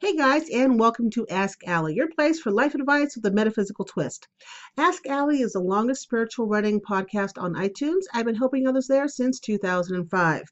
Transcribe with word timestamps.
Hey 0.00 0.14
guys, 0.16 0.48
and 0.50 0.78
welcome 0.78 1.10
to 1.10 1.26
Ask 1.26 1.66
Allie, 1.66 1.96
your 1.96 2.06
place 2.06 2.38
for 2.38 2.52
life 2.52 2.76
advice 2.76 3.16
with 3.16 3.26
a 3.26 3.32
metaphysical 3.32 3.84
twist. 3.84 4.28
Ask 4.76 5.04
Allie 5.08 5.40
is 5.40 5.54
the 5.54 5.58
longest 5.58 6.02
spiritual 6.02 6.46
running 6.46 6.80
podcast 6.80 7.32
on 7.36 7.54
iTunes. 7.54 8.02
I've 8.14 8.26
been 8.26 8.36
helping 8.36 8.68
others 8.68 8.86
there 8.86 9.08
since 9.08 9.40
2005. 9.40 10.44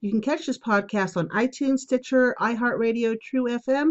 You 0.00 0.10
can 0.10 0.20
catch 0.20 0.46
this 0.46 0.58
podcast 0.58 1.16
on 1.16 1.28
iTunes, 1.28 1.78
Stitcher, 1.78 2.34
iHeartRadio, 2.40 3.20
True 3.20 3.44
FM, 3.44 3.90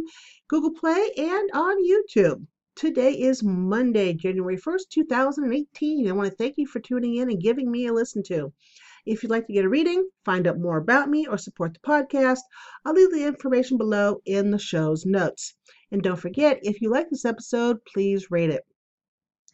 Google 0.49 0.73
Play, 0.73 1.09
and 1.17 1.51
on 1.53 1.87
YouTube. 1.87 2.45
Today 2.75 3.13
is 3.13 3.41
Monday, 3.41 4.13
January 4.13 4.57
1st, 4.57 4.89
2018. 4.89 6.09
I 6.09 6.11
want 6.11 6.29
to 6.29 6.35
thank 6.35 6.55
you 6.57 6.67
for 6.67 6.81
tuning 6.81 7.15
in 7.15 7.29
and 7.29 7.41
giving 7.41 7.71
me 7.71 7.87
a 7.87 7.93
listen 7.93 8.23
to. 8.23 8.51
If 9.07 9.23
you'd 9.23 9.29
like 9.29 9.47
to 9.47 9.53
get 9.53 9.63
a 9.63 9.69
reading, 9.69 10.09
find 10.25 10.45
out 10.47 10.59
more 10.59 10.77
about 10.77 11.09
me, 11.09 11.25
or 11.25 11.37
support 11.37 11.73
the 11.73 11.79
podcast, 11.79 12.41
I'll 12.83 12.91
leave 12.91 13.09
the 13.09 13.25
information 13.25 13.77
below 13.77 14.19
in 14.25 14.51
the 14.51 14.59
show's 14.59 15.05
notes. 15.05 15.53
And 15.91 16.03
don't 16.03 16.19
forget, 16.19 16.59
if 16.61 16.81
you 16.81 16.89
like 16.89 17.09
this 17.09 17.23
episode, 17.23 17.77
please 17.85 18.29
rate 18.29 18.49
it. 18.49 18.63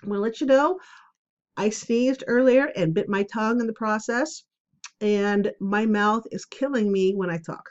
I'm 0.02 0.10
going 0.10 0.18
to 0.18 0.24
let 0.24 0.42
you 0.42 0.48
know 0.48 0.80
I 1.56 1.70
sneezed 1.70 2.24
earlier 2.26 2.72
and 2.76 2.96
bit 2.96 3.08
my 3.08 3.22
tongue 3.32 3.62
in 3.62 3.68
the 3.68 3.74
process, 3.74 4.44
and 5.00 5.52
my 5.60 5.86
mouth 5.86 6.24
is 6.32 6.46
killing 6.46 6.92
me 6.92 7.14
when 7.14 7.30
I 7.30 7.38
talk. 7.38 7.70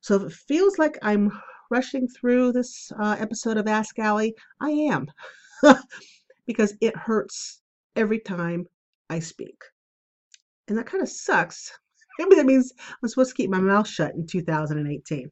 So 0.00 0.14
if 0.16 0.32
it 0.32 0.32
feels 0.32 0.78
like 0.78 0.96
I'm 1.02 1.30
rushing 1.70 2.08
through 2.08 2.52
this 2.52 2.90
uh, 2.98 3.16
episode 3.18 3.58
of 3.58 3.66
Ask 3.66 3.98
Allie, 3.98 4.34
I 4.62 4.70
am, 4.70 5.08
because 6.46 6.74
it 6.80 6.96
hurts 6.96 7.60
every 7.94 8.20
time 8.20 8.66
I 9.10 9.18
speak 9.18 9.62
and 10.68 10.78
that 10.78 10.86
kind 10.86 11.02
of 11.02 11.08
sucks. 11.08 11.72
Maybe 12.18 12.36
that 12.36 12.46
means 12.46 12.72
I'm 13.02 13.08
supposed 13.08 13.30
to 13.30 13.36
keep 13.36 13.50
my 13.50 13.60
mouth 13.60 13.88
shut 13.88 14.14
in 14.14 14.26
2018. 14.26 15.30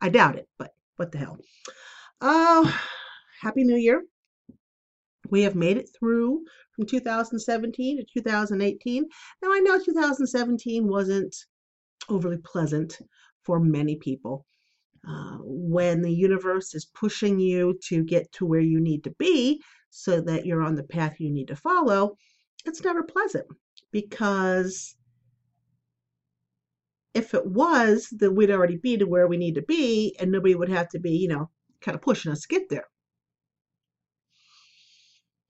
I 0.00 0.08
doubt 0.08 0.36
it, 0.36 0.48
but 0.58 0.70
what 0.96 1.12
the 1.12 1.18
hell. 1.18 1.38
Oh, 2.20 2.66
uh, 2.66 2.72
Happy 3.40 3.64
New 3.64 3.76
Year. 3.76 4.02
We 5.28 5.42
have 5.42 5.54
made 5.54 5.76
it 5.76 5.90
through 5.98 6.44
from 6.74 6.86
2017 6.86 7.98
to 7.98 8.04
2018. 8.14 9.04
Now, 9.42 9.52
I 9.52 9.58
know 9.60 9.78
2017 9.82 10.86
wasn't 10.86 11.34
overly 12.08 12.38
pleasant 12.38 12.98
for 13.42 13.58
many 13.58 13.96
people. 13.96 14.46
Uh, 15.06 15.38
when 15.42 16.02
the 16.02 16.12
universe 16.12 16.74
is 16.74 16.86
pushing 16.94 17.38
you 17.38 17.78
to 17.88 18.02
get 18.04 18.30
to 18.32 18.46
where 18.46 18.60
you 18.60 18.80
need 18.80 19.04
to 19.04 19.14
be 19.18 19.60
so 19.90 20.20
that 20.20 20.46
you're 20.46 20.62
on 20.62 20.74
the 20.74 20.82
path 20.84 21.16
you 21.18 21.30
need 21.30 21.48
to 21.48 21.56
follow, 21.56 22.16
it's 22.64 22.82
never 22.82 23.02
pleasant 23.02 23.46
because 23.96 24.94
if 27.14 27.32
it 27.32 27.46
was, 27.46 28.08
then 28.10 28.34
we'd 28.34 28.50
already 28.50 28.76
be 28.76 28.98
to 28.98 29.06
where 29.06 29.26
we 29.26 29.38
need 29.38 29.54
to 29.54 29.62
be, 29.62 30.14
and 30.20 30.30
nobody 30.30 30.54
would 30.54 30.68
have 30.68 30.90
to 30.90 30.98
be, 30.98 31.12
you 31.12 31.28
know, 31.28 31.48
kind 31.80 31.94
of 31.94 32.02
pushing 32.02 32.30
us 32.30 32.42
to 32.42 32.48
get 32.48 32.68
there. 32.68 32.88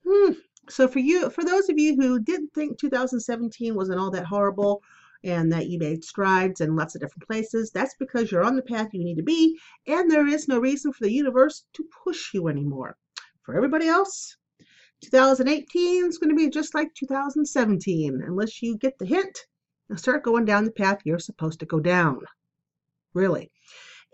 Hmm. 0.07 0.35
So 0.69 0.87
for 0.87 1.01
you, 1.01 1.29
for 1.31 1.43
those 1.43 1.69
of 1.69 1.77
you 1.77 1.97
who 1.97 2.21
didn't 2.21 2.55
think 2.55 2.79
2017 2.79 3.75
wasn't 3.75 3.99
all 3.99 4.13
that 4.13 4.27
horrible 4.27 4.81
and 5.25 5.53
that 5.53 5.67
you 5.67 5.81
made 5.81 6.05
strides 6.05 6.61
in 6.61 6.77
lots 6.77 6.95
of 6.95 7.01
different 7.01 7.27
places, 7.27 7.73
that's 7.73 7.97
because 7.99 8.31
you're 8.31 8.45
on 8.45 8.55
the 8.55 8.63
path 8.63 8.95
you 8.95 9.03
need 9.03 9.17
to 9.17 9.25
be, 9.25 9.59
and 9.89 10.09
there 10.09 10.29
is 10.29 10.47
no 10.47 10.61
reason 10.61 10.93
for 10.93 11.03
the 11.03 11.13
universe 11.13 11.65
to 11.73 11.85
push 12.05 12.33
you 12.33 12.47
anymore. 12.47 12.97
For 13.43 13.57
everybody 13.57 13.89
else, 13.89 14.37
2018 15.03 16.07
is 16.07 16.19
going 16.19 16.31
to 16.31 16.37
be 16.37 16.51
just 16.51 16.75
like 16.75 16.95
2017 16.95 18.23
unless 18.27 18.63
you 18.63 18.77
get 18.77 18.99
the 18.99 19.07
hint 19.07 19.47
and 19.89 19.99
start 19.99 20.23
going 20.23 20.45
down 20.45 20.65
the 20.65 20.71
path 20.71 20.99
you're 21.05 21.19
supposed 21.19 21.61
to 21.61 21.67
go 21.67 21.81
down. 21.81 22.21
Really. 23.15 23.51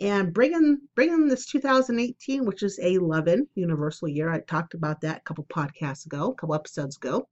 And 0.00 0.32
bringing 0.32 0.78
bringing 0.94 1.28
this 1.28 1.46
2018, 1.46 2.44
which 2.44 2.62
is 2.62 2.78
a 2.78 2.94
11 2.94 3.46
universal 3.54 4.08
year, 4.08 4.30
I 4.30 4.40
talked 4.40 4.74
about 4.74 5.00
that 5.02 5.18
a 5.18 5.20
couple 5.20 5.44
podcasts 5.44 6.06
ago, 6.06 6.30
a 6.30 6.34
couple 6.34 6.54
episodes 6.54 6.96
ago. 6.96 7.28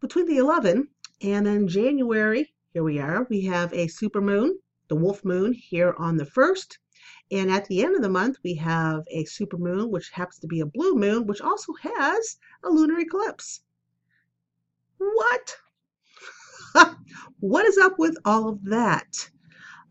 Between 0.00 0.26
the 0.26 0.38
11 0.38 0.88
and 1.22 1.46
then 1.46 1.68
January, 1.68 2.54
here 2.72 2.82
we 2.82 2.98
are, 2.98 3.26
we 3.28 3.42
have 3.42 3.72
a 3.74 3.88
super 3.88 4.20
moon, 4.20 4.58
the 4.88 4.96
wolf 4.96 5.24
moon 5.24 5.52
here 5.52 5.94
on 5.98 6.16
the 6.16 6.24
1st, 6.24 6.78
and 7.30 7.50
at 7.50 7.64
the 7.66 7.82
end 7.82 7.96
of 7.96 8.02
the 8.02 8.08
month, 8.08 8.36
we 8.44 8.54
have 8.54 9.04
a 9.10 9.24
super 9.24 9.56
moon, 9.56 9.90
which 9.90 10.10
happens 10.10 10.38
to 10.40 10.46
be 10.46 10.60
a 10.60 10.66
blue 10.66 10.94
moon, 10.94 11.26
which 11.26 11.40
also 11.40 11.72
has 11.82 12.38
a 12.64 12.68
lunar 12.68 12.98
eclipse. 12.98 13.60
What? 14.98 15.56
what 17.40 17.66
is 17.66 17.78
up 17.78 17.98
with 17.98 18.16
all 18.24 18.48
of 18.48 18.64
that? 18.64 19.30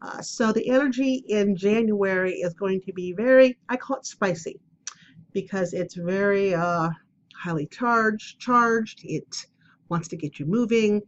Uh, 0.02 0.22
so 0.22 0.52
the 0.52 0.68
energy 0.70 1.24
in 1.28 1.56
January 1.56 2.34
is 2.34 2.54
going 2.54 2.82
to 2.82 2.94
be 2.94 3.14
very, 3.14 3.58
I 3.70 3.78
call 3.78 3.98
it 3.98 4.06
spicy, 4.06 4.60
because 5.32 5.74
it's 5.74 5.96
very 5.96 6.54
uh, 6.54 6.90
highly 7.36 7.68
charged. 7.68 8.40
Charged. 8.40 9.02
It 9.04 9.46
wants 9.90 10.08
to 10.10 10.18
get 10.18 10.40
you 10.40 10.46
moving. 10.46 11.02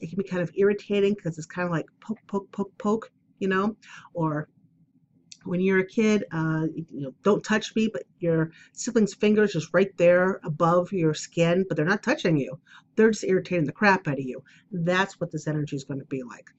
It 0.00 0.08
can 0.08 0.18
be 0.18 0.28
kind 0.28 0.42
of 0.42 0.50
irritating 0.56 1.14
because 1.14 1.38
it's 1.38 1.46
kind 1.46 1.66
of 1.66 1.72
like 1.72 1.86
poke, 2.00 2.18
poke, 2.26 2.50
poke, 2.50 2.76
poke, 2.78 3.12
you 3.38 3.48
know, 3.48 3.76
or 4.14 4.48
when 5.44 5.60
you're 5.60 5.80
a 5.80 5.86
kid, 5.86 6.24
uh, 6.32 6.66
you 6.74 7.00
know, 7.00 7.14
don't 7.22 7.44
touch 7.44 7.74
me, 7.74 7.88
but 7.92 8.04
your 8.18 8.50
sibling's 8.72 9.14
fingers 9.14 9.52
just 9.52 9.72
right 9.72 9.96
there 9.96 10.40
above 10.44 10.92
your 10.92 11.14
skin, 11.14 11.64
but 11.68 11.76
they're 11.76 11.86
not 11.86 12.02
touching 12.02 12.36
you. 12.36 12.58
They're 12.96 13.10
just 13.10 13.24
irritating 13.24 13.66
the 13.66 13.72
crap 13.72 14.06
out 14.08 14.18
of 14.18 14.24
you. 14.24 14.42
That's 14.70 15.20
what 15.20 15.30
this 15.32 15.46
energy 15.46 15.76
is 15.76 15.84
going 15.84 16.00
to 16.00 16.06
be 16.06 16.22
like. 16.22 16.50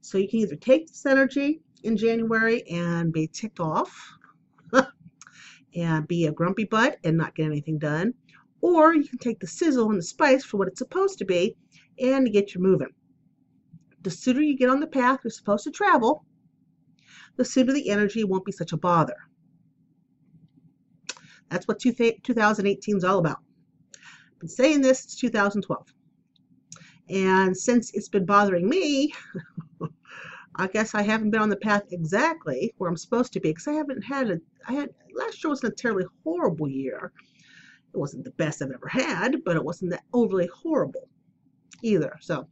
So 0.00 0.18
you 0.18 0.28
can 0.28 0.40
either 0.40 0.56
take 0.56 0.88
this 0.88 1.06
energy 1.06 1.60
in 1.82 1.96
January 1.96 2.62
and 2.68 3.12
be 3.12 3.26
ticked 3.26 3.60
off 3.60 4.16
and 5.74 6.08
be 6.08 6.26
a 6.26 6.32
grumpy 6.32 6.64
butt 6.64 6.98
and 7.04 7.16
not 7.16 7.34
get 7.34 7.46
anything 7.46 7.78
done, 7.78 8.14
or 8.60 8.94
you 8.94 9.04
can 9.04 9.18
take 9.18 9.40
the 9.40 9.46
sizzle 9.46 9.90
and 9.90 9.98
the 9.98 10.02
spice 10.02 10.44
for 10.44 10.56
what 10.56 10.68
it's 10.68 10.78
supposed 10.78 11.18
to 11.18 11.24
be 11.24 11.56
and 11.98 12.32
get 12.32 12.54
you 12.54 12.60
moving. 12.60 12.90
The 14.02 14.10
sooner 14.10 14.40
you 14.40 14.56
get 14.56 14.70
on 14.70 14.80
the 14.80 14.86
path 14.86 15.20
you're 15.22 15.30
supposed 15.30 15.64
to 15.64 15.70
travel, 15.70 16.24
the 17.40 17.44
sooner 17.46 17.72
the 17.72 17.88
energy 17.88 18.22
won't 18.22 18.44
be 18.44 18.52
such 18.52 18.74
a 18.74 18.76
bother. 18.76 19.16
That's 21.48 21.66
what 21.66 21.78
2018 21.80 22.96
is 22.98 23.02
all 23.02 23.18
about. 23.18 23.38
I've 23.94 24.38
been 24.40 24.48
saying 24.50 24.82
this 24.82 25.00
since 25.00 25.16
2012. 25.16 25.86
And 27.08 27.56
since 27.56 27.94
it's 27.94 28.10
been 28.10 28.26
bothering 28.26 28.68
me, 28.68 29.14
I 30.56 30.66
guess 30.66 30.94
I 30.94 31.00
haven't 31.00 31.30
been 31.30 31.40
on 31.40 31.48
the 31.48 31.56
path 31.56 31.84
exactly 31.92 32.74
where 32.76 32.90
I'm 32.90 32.96
supposed 32.98 33.32
to 33.32 33.40
be 33.40 33.48
because 33.48 33.68
I 33.68 33.72
haven't 33.72 34.02
had 34.02 34.30
a, 34.30 34.38
I 34.68 34.74
had, 34.74 34.90
last 35.16 35.42
year 35.42 35.48
wasn't 35.48 35.72
a 35.72 35.76
terribly 35.76 36.04
horrible 36.22 36.68
year. 36.68 37.10
It 37.94 37.96
wasn't 37.96 38.24
the 38.24 38.32
best 38.32 38.60
I've 38.60 38.70
ever 38.70 38.86
had, 38.86 39.42
but 39.46 39.56
it 39.56 39.64
wasn't 39.64 39.92
that 39.92 40.04
overly 40.12 40.50
horrible 40.54 41.08
either. 41.80 42.18
So 42.20 42.46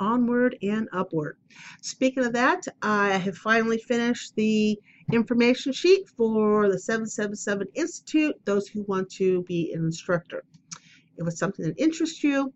onward 0.00 0.56
and 0.62 0.88
upward. 0.92 1.36
Speaking 1.82 2.24
of 2.24 2.32
that, 2.32 2.66
I 2.82 3.10
have 3.10 3.36
finally 3.36 3.78
finished 3.78 4.34
the 4.34 4.76
information 5.12 5.72
sheet 5.72 6.08
for 6.08 6.68
the 6.68 6.78
777 6.78 7.68
Institute, 7.74 8.34
those 8.44 8.66
who 8.66 8.82
want 8.84 9.10
to 9.12 9.42
be 9.42 9.72
an 9.72 9.84
instructor. 9.84 10.42
If 11.16 11.28
it's 11.28 11.38
something 11.38 11.64
that 11.66 11.78
interests 11.78 12.24
you, 12.24 12.52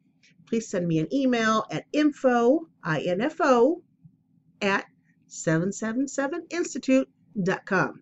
please 0.47 0.69
send 0.69 0.89
me 0.89 0.99
an 0.99 1.15
email 1.15 1.65
at 1.71 1.87
info, 1.93 2.67
I-N-F-O, 2.83 3.83
at 4.63 4.87
777institute.com. 5.29 8.01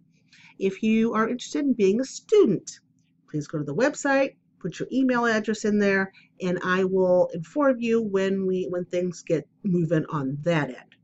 If 0.59 0.83
you 0.83 1.15
are 1.15 1.29
interested 1.29 1.65
in 1.65 1.73
being 1.73 2.01
a 2.01 2.05
student, 2.05 2.81
please 3.29 3.47
go 3.49 3.59
to 3.59 3.65
the 3.65 3.75
website, 3.75 4.37
put 4.63 4.79
your 4.79 4.89
email 4.93 5.27
address 5.27 5.65
in 5.65 5.79
there, 5.79 6.13
and 6.41 6.59
I 6.63 6.85
will 6.85 7.29
inform 7.35 7.81
you 7.81 8.01
when 8.01 8.47
we 8.47 8.69
when 8.71 8.85
things 8.85 9.23
get 9.23 9.49
moving 9.65 10.07
on 10.09 10.39
that 10.43 10.69
end. 10.69 10.97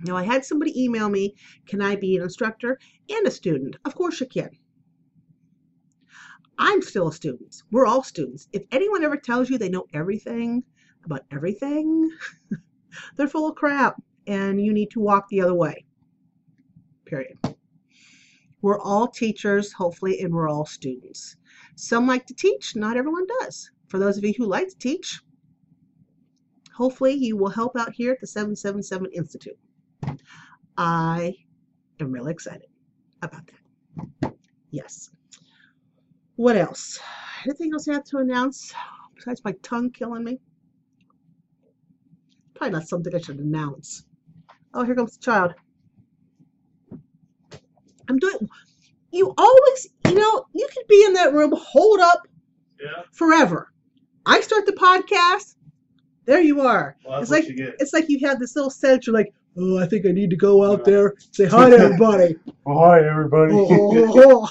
Now 0.00 0.16
I 0.16 0.24
had 0.24 0.44
somebody 0.44 0.82
email 0.82 1.08
me, 1.08 1.36
can 1.66 1.80
I 1.80 1.96
be 1.96 2.16
an 2.16 2.22
instructor 2.22 2.78
and 3.08 3.26
a 3.26 3.30
student? 3.30 3.76
Of 3.84 3.94
course 3.94 4.20
you 4.20 4.26
can. 4.26 4.50
I'm 6.58 6.82
still 6.82 7.08
a 7.08 7.12
student. 7.12 7.62
We're 7.70 7.86
all 7.86 8.02
students. 8.02 8.48
If 8.52 8.64
anyone 8.72 9.04
ever 9.04 9.16
tells 9.16 9.48
you 9.48 9.58
they 9.58 9.68
know 9.68 9.86
everything 9.94 10.64
about 11.04 11.22
everything, 11.30 12.10
they're 13.16 13.28
full 13.28 13.48
of 13.48 13.56
crap 13.56 14.02
and 14.26 14.60
you 14.60 14.72
need 14.72 14.90
to 14.90 15.00
walk 15.00 15.28
the 15.28 15.40
other 15.40 15.54
way. 15.54 15.84
Period. 17.04 17.38
We're 18.62 18.80
all 18.80 19.06
teachers, 19.06 19.72
hopefully, 19.72 20.20
and 20.20 20.34
we're 20.34 20.48
all 20.48 20.66
students. 20.66 21.36
Some 21.76 22.06
like 22.06 22.26
to 22.26 22.34
teach, 22.34 22.74
not 22.74 22.96
everyone 22.96 23.26
does. 23.40 23.70
For 23.88 23.98
those 23.98 24.16
of 24.16 24.24
you 24.24 24.32
who 24.36 24.46
like 24.46 24.68
to 24.68 24.78
teach, 24.78 25.20
hopefully 26.74 27.12
you 27.12 27.36
will 27.36 27.50
help 27.50 27.76
out 27.76 27.92
here 27.92 28.12
at 28.12 28.20
the 28.20 28.26
777 28.26 29.12
Institute. 29.12 29.58
I 30.76 31.34
am 32.00 32.10
really 32.10 32.32
excited 32.32 32.68
about 33.22 33.42
that. 33.46 34.34
Yes. 34.70 35.10
What 36.36 36.56
else? 36.56 36.98
Anything 37.44 37.72
else 37.72 37.86
I 37.88 37.92
have 37.92 38.04
to 38.04 38.18
announce 38.18 38.74
besides 39.14 39.42
my 39.44 39.52
tongue 39.62 39.90
killing 39.90 40.24
me? 40.24 40.40
Probably 42.54 42.72
not 42.72 42.88
something 42.88 43.14
I 43.14 43.18
should 43.18 43.38
announce. 43.38 44.04
Oh, 44.72 44.82
here 44.84 44.94
comes 44.94 45.16
the 45.18 45.22
child. 45.22 45.54
I'm 48.08 48.18
doing. 48.18 48.48
You 49.16 49.32
always, 49.38 49.88
you 50.08 50.14
know, 50.14 50.44
you 50.52 50.68
could 50.74 50.86
be 50.88 51.02
in 51.06 51.14
that 51.14 51.32
room, 51.32 51.52
hold 51.56 52.00
up 52.00 52.28
Yeah. 52.78 53.02
forever. 53.12 53.72
I 54.26 54.40
start 54.42 54.66
the 54.66 54.72
podcast. 54.72 55.54
There 56.26 56.40
you 56.40 56.60
are. 56.60 56.96
Well, 57.04 57.20
it's 57.22 57.30
like 57.30 57.44
it's 57.48 57.92
like 57.94 58.10
you 58.10 58.18
have 58.26 58.38
this 58.38 58.54
little 58.56 58.70
sense. 58.70 59.06
You're 59.06 59.14
like, 59.14 59.32
oh, 59.56 59.78
I 59.78 59.86
think 59.86 60.04
I 60.06 60.10
need 60.10 60.28
to 60.30 60.36
go 60.36 60.70
out 60.70 60.84
there, 60.84 61.14
say 61.30 61.46
hi 61.46 61.70
to 61.70 61.78
everybody. 61.80 62.36
Well, 62.64 62.78
hi 62.78 63.08
everybody. 63.08 63.52
Oh, 63.54 63.68
oh, 63.70 64.48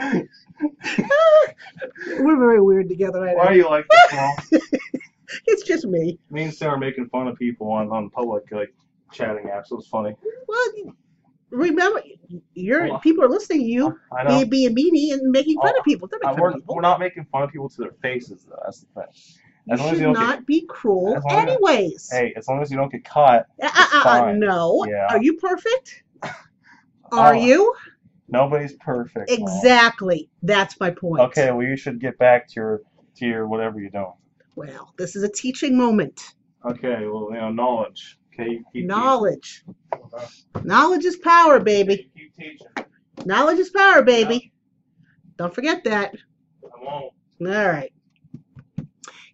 oh. 0.00 0.22
We're 2.20 2.38
very 2.38 2.60
weird 2.62 2.88
together. 2.88 3.28
I 3.28 3.34
Why 3.34 3.44
know. 3.44 3.50
are 3.50 3.54
you 3.54 3.68
like 3.68 3.86
this? 3.88 4.62
It's 5.46 5.62
just 5.64 5.84
me. 5.86 6.18
Me 6.30 6.44
and 6.44 6.54
Sarah 6.54 6.72
are 6.74 6.78
making 6.78 7.08
fun 7.08 7.26
of 7.28 7.36
people 7.36 7.70
on, 7.70 7.90
on 7.90 8.08
public 8.10 8.44
like 8.52 8.72
chatting 9.12 9.46
apps. 9.46 9.72
It 9.72 9.74
was 9.74 9.86
funny. 9.88 10.14
Well, 10.48 10.94
remember, 11.50 12.02
you're 12.54 12.88
Well, 12.88 12.98
people 13.00 13.24
are 13.24 13.28
listening 13.28 13.60
to 13.60 13.66
you 13.66 13.98
I 14.16 14.24
know. 14.24 14.44
being, 14.46 14.74
being 14.74 14.92
meanie 14.94 15.12
and 15.12 15.30
making 15.30 15.60
fun 15.60 15.78
of 15.78 15.84
people. 15.84 16.08
Don't 16.08 16.22
make 16.22 16.32
fun 16.32 16.40
we're, 16.40 16.48
of 16.50 16.54
people. 16.56 16.74
we're 16.74 16.82
not 16.82 16.98
making 17.00 17.26
fun 17.30 17.42
of 17.42 17.50
people 17.50 17.68
to 17.68 17.76
their 17.80 17.92
faces, 18.02 18.44
though. 18.48 18.58
That's 18.64 18.80
the 18.80 18.86
thing. 18.94 19.04
You 19.66 19.74
As 19.74 19.80
long 19.80 19.88
as 19.88 19.92
should 19.94 19.98
you 20.08 20.12
don't 20.14 20.28
get, 20.30 20.46
be 20.46 20.66
cruel, 20.68 21.16
as 21.16 21.24
long 21.24 21.38
as- 21.38 21.42
anyways. 21.54 22.08
hey, 22.12 22.34
as 22.36 22.48
long 22.48 22.60
as 22.62 22.70
you 22.70 22.76
don't 22.76 22.92
get 22.92 23.04
caught, 23.04 23.46
Uh, 23.62 23.66
uh, 23.66 23.68
uh, 23.94 23.98
uh, 23.98 24.02
fine. 24.02 24.38
no. 24.40 24.84
Yeah. 24.88 25.06
Are 25.10 25.22
you 25.22 25.34
perfect? 25.38 26.02
Are 26.22 26.34
Oh, 27.12 27.32
you? 27.32 27.74
nobody's 28.28 28.74
perfect. 28.74 29.30
Mom. 29.30 29.38
Exactly. 29.48 30.28
That's 30.42 30.78
my 30.80 30.90
point. 30.90 31.22
Okay, 31.22 31.50
well 31.52 31.62
you 31.66 31.76
should 31.76 32.00
get 32.00 32.18
back 32.18 32.48
to 32.48 32.52
your 32.56 32.82
to 33.16 33.26
your 33.26 33.46
whatever 33.46 33.78
you're 33.80 33.90
doing. 33.90 34.12
Well, 34.56 34.92
this 34.98 35.14
is 35.16 35.22
a 35.22 35.28
teaching 35.28 35.76
moment. 35.76 36.20
Okay, 36.64 37.06
well 37.06 37.28
you 37.30 37.36
know 37.38 37.50
knowledge. 37.52 38.18
Okay, 38.38 38.50
you 38.50 38.64
keep 38.72 38.86
Knowledge. 38.86 39.64
Knowledge 40.62 41.04
is 41.04 41.16
power, 41.16 41.60
baby. 41.60 42.10
Keep 42.16 42.36
teaching. 42.36 42.86
Knowledge 43.24 43.58
is 43.58 43.70
power, 43.70 44.02
baby. 44.02 44.52
Don't 45.36 45.54
forget 45.54 45.84
that. 45.84 46.14
I 46.64 46.68
won't. 46.82 47.12
All 47.40 47.72
right. 47.72 47.92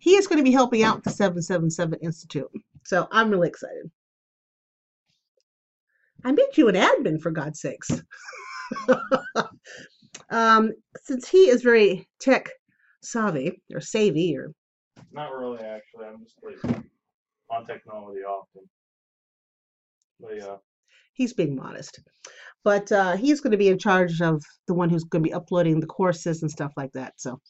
He 0.00 0.16
is 0.16 0.26
going 0.26 0.38
to 0.38 0.44
be 0.44 0.52
helping 0.52 0.82
out 0.82 1.04
the 1.04 1.10
777 1.10 1.98
Institute. 2.02 2.50
So 2.84 3.06
I'm 3.10 3.30
really 3.30 3.48
excited. 3.48 3.90
I 6.24 6.32
made 6.32 6.56
you 6.56 6.68
an 6.68 6.74
admin, 6.74 7.20
for 7.20 7.30
God's 7.30 7.60
sakes. 7.60 8.02
um, 10.30 10.72
since 11.02 11.28
he 11.28 11.48
is 11.48 11.62
very 11.62 12.08
tech 12.20 12.50
savvy 13.02 13.62
or 13.72 13.80
savvy 13.80 14.36
or 14.36 14.52
Not 15.12 15.32
really, 15.32 15.60
actually. 15.64 16.06
I'm 16.06 16.22
just 16.22 16.36
like 16.42 16.84
on 17.50 17.66
technology 17.66 18.20
often. 18.20 18.62
But 20.20 20.36
yeah, 20.36 20.56
he's 21.14 21.32
being 21.32 21.56
modest. 21.56 22.00
But 22.64 22.90
uh, 22.92 23.16
he's 23.16 23.40
going 23.40 23.52
to 23.52 23.58
be 23.58 23.68
in 23.68 23.78
charge 23.78 24.20
of 24.20 24.42
the 24.66 24.74
one 24.74 24.90
who's 24.90 25.04
going 25.04 25.22
to 25.22 25.28
be 25.28 25.34
uploading 25.34 25.80
the 25.80 25.86
courses 25.86 26.42
and 26.42 26.50
stuff 26.50 26.72
like 26.76 26.92
that. 26.92 27.14
So 27.16 27.40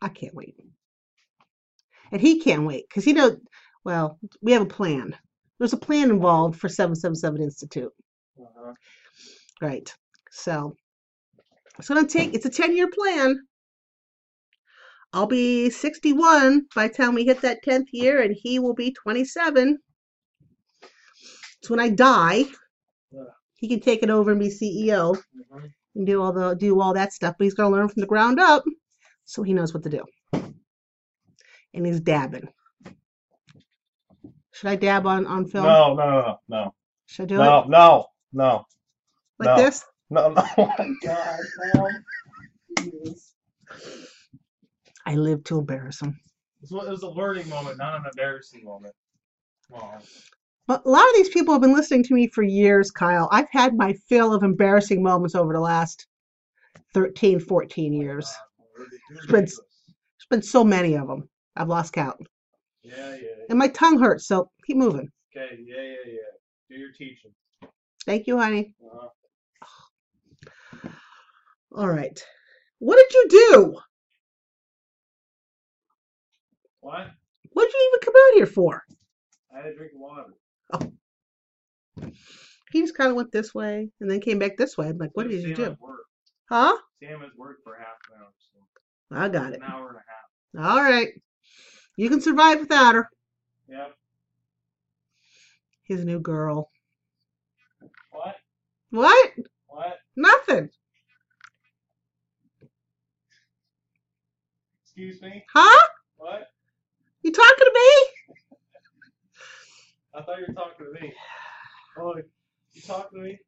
I 0.00 0.08
can't 0.08 0.34
wait. 0.34 0.54
And 2.12 2.20
he 2.20 2.40
can't 2.40 2.64
wait 2.66 2.86
because 2.88 3.04
he 3.04 3.12
knows, 3.12 3.36
well, 3.84 4.18
we 4.40 4.52
have 4.52 4.62
a 4.62 4.66
plan. 4.66 5.16
There's 5.58 5.72
a 5.72 5.78
plan 5.78 6.10
involved 6.10 6.58
for 6.58 6.68
777 6.68 7.42
Institute. 7.42 7.92
uh-huh. 8.40 8.72
Right. 9.60 9.92
So 10.30 10.76
it's 11.78 11.88
going 11.88 12.06
to 12.06 12.12
take, 12.12 12.34
it's 12.34 12.46
a 12.46 12.50
10 12.50 12.76
year 12.76 12.88
plan. 12.88 13.40
I'll 15.12 15.26
be 15.26 15.70
61 15.70 16.66
by 16.74 16.88
the 16.88 16.94
time 16.94 17.14
we 17.14 17.24
hit 17.24 17.40
that 17.40 17.64
10th 17.64 17.86
year, 17.92 18.20
and 18.20 18.36
he 18.38 18.58
will 18.58 18.74
be 18.74 18.92
27. 18.92 19.78
So 21.62 21.74
when 21.74 21.80
I 21.80 21.90
die, 21.90 22.44
he 23.56 23.68
can 23.68 23.80
take 23.80 24.02
it 24.02 24.10
over 24.10 24.30
and 24.30 24.40
be 24.40 24.50
CEO 24.50 25.16
Mhm. 25.36 25.72
and 25.96 26.06
do 26.06 26.22
all 26.22 26.32
the 26.32 26.54
do 26.54 26.80
all 26.80 26.94
that 26.94 27.12
stuff. 27.12 27.34
But 27.38 27.44
he's 27.44 27.54
going 27.54 27.70
to 27.72 27.76
learn 27.76 27.88
from 27.88 28.00
the 28.00 28.06
ground 28.06 28.38
up, 28.40 28.64
so 29.24 29.42
he 29.42 29.52
knows 29.54 29.74
what 29.74 29.82
to 29.84 29.90
do. 29.90 30.04
And 31.74 31.86
he's 31.86 32.00
dabbing. 32.00 32.48
Should 34.52 34.68
I 34.68 34.76
dab 34.76 35.06
on 35.06 35.26
on 35.26 35.46
film? 35.46 35.66
No, 35.66 35.94
no, 35.94 36.10
no, 36.10 36.20
no, 36.22 36.38
no, 36.48 36.74
Should 37.06 37.24
I 37.24 37.26
do 37.26 37.34
no, 37.36 37.60
it 37.62 37.68
no, 37.68 37.68
no, 37.68 38.06
no. 38.32 38.66
like 39.38 39.48
no. 39.48 39.56
this? 39.56 39.84
no, 40.10 40.28
no. 40.30 40.44
Oh 40.58 40.66
my 40.78 40.94
God, 41.04 41.40
no. 41.74 41.90
Jesus. 42.78 43.34
I 45.06 45.14
live 45.14 45.44
to 45.44 45.58
embarrass 45.58 46.00
him. 46.02 46.18
It 46.62 46.70
was 46.72 47.02
a 47.02 47.08
learning 47.08 47.48
moment, 47.48 47.78
not 47.78 47.94
an 47.96 48.04
embarrassing 48.06 48.64
moment. 48.64 48.94
Come 49.70 49.80
on. 49.80 50.02
But 50.68 50.84
a 50.84 50.90
lot 50.90 51.08
of 51.08 51.14
these 51.16 51.30
people 51.30 51.54
have 51.54 51.62
been 51.62 51.72
listening 51.72 52.02
to 52.04 52.14
me 52.14 52.28
for 52.28 52.42
years, 52.42 52.90
Kyle. 52.90 53.26
I've 53.32 53.48
had 53.50 53.74
my 53.74 53.94
fill 54.08 54.34
of 54.34 54.42
embarrassing 54.42 55.02
moments 55.02 55.34
over 55.34 55.54
the 55.54 55.60
last 55.60 56.06
13, 56.92 57.40
14 57.40 57.94
years. 57.94 58.30
It's 59.10 59.26
been- 59.26 59.46
There's 59.46 59.60
been 60.28 60.42
so 60.42 60.62
many 60.62 60.94
of 60.94 61.08
them. 61.08 61.28
I've 61.56 61.68
lost 61.68 61.94
count. 61.94 62.20
Yeah, 62.82 62.94
yeah. 63.14 63.14
yeah. 63.16 63.44
And 63.48 63.58
my 63.58 63.68
tongue 63.68 63.98
hurts, 63.98 64.26
so 64.26 64.50
keep 64.66 64.76
moving. 64.76 65.10
Okay, 65.34 65.58
yeah, 65.64 65.80
yeah, 65.80 65.96
yeah. 66.06 66.18
Do 66.68 66.76
your 66.76 66.92
teaching. 66.92 67.34
Thank 68.04 68.26
you, 68.26 68.38
honey. 68.38 68.74
Uh-huh. 68.84 69.08
All 71.74 71.88
right. 71.88 72.22
What 72.78 72.96
did 72.96 73.12
you 73.14 73.28
do? 73.30 73.80
What? 76.80 77.10
What 77.52 77.64
did 77.64 77.72
you 77.74 77.90
even 77.92 78.00
come 78.04 78.14
out 78.16 78.34
here 78.34 78.46
for? 78.46 78.82
I 79.52 79.56
had 79.58 79.70
to 79.70 79.74
drink 79.76 79.92
of 79.94 80.00
water. 80.00 80.34
He 82.70 82.80
just 82.82 82.96
kind 82.96 83.10
of 83.10 83.16
went 83.16 83.32
this 83.32 83.54
way 83.54 83.88
and 84.00 84.10
then 84.10 84.20
came 84.20 84.38
back 84.38 84.56
this 84.58 84.76
way. 84.76 84.88
I'm 84.88 84.98
like, 84.98 85.10
what 85.14 85.28
did 85.28 85.42
you 85.42 85.54
do? 85.54 85.76
Huh? 86.50 86.76
Sam 87.02 87.20
has 87.20 87.30
worked 87.36 87.64
for 87.64 87.76
half 87.78 87.96
an 88.12 88.20
hour, 88.20 88.30
so 88.52 89.16
I 89.16 89.28
got 89.28 89.52
it. 89.54 89.62
an 89.62 89.70
hour 89.70 89.88
and 89.88 89.96
a 89.96 90.66
half. 90.68 90.76
All 90.76 90.82
right. 90.82 91.08
You 91.96 92.10
can 92.10 92.20
survive 92.20 92.60
without 92.60 92.94
her. 92.94 93.08
Yep. 93.68 93.94
His 95.84 96.04
new 96.04 96.20
girl. 96.20 96.70
What? 98.10 98.36
What? 98.90 99.30
What? 99.68 99.98
Nothing. 100.16 100.68
Excuse 104.84 105.22
me? 105.22 105.44
Huh? 105.54 105.86
What? 106.16 106.48
You 107.22 107.32
talking 107.32 107.64
to 107.64 107.72
me? 107.74 108.17
I 110.18 110.22
thought 110.22 110.38
you 110.40 110.46
were 110.48 110.54
talking 110.54 110.86
to 110.86 111.00
me. 111.00 111.12
Oh, 111.96 112.16
you 112.16 112.82
talking 112.82 113.20
to 113.20 113.24
me? 113.24 113.38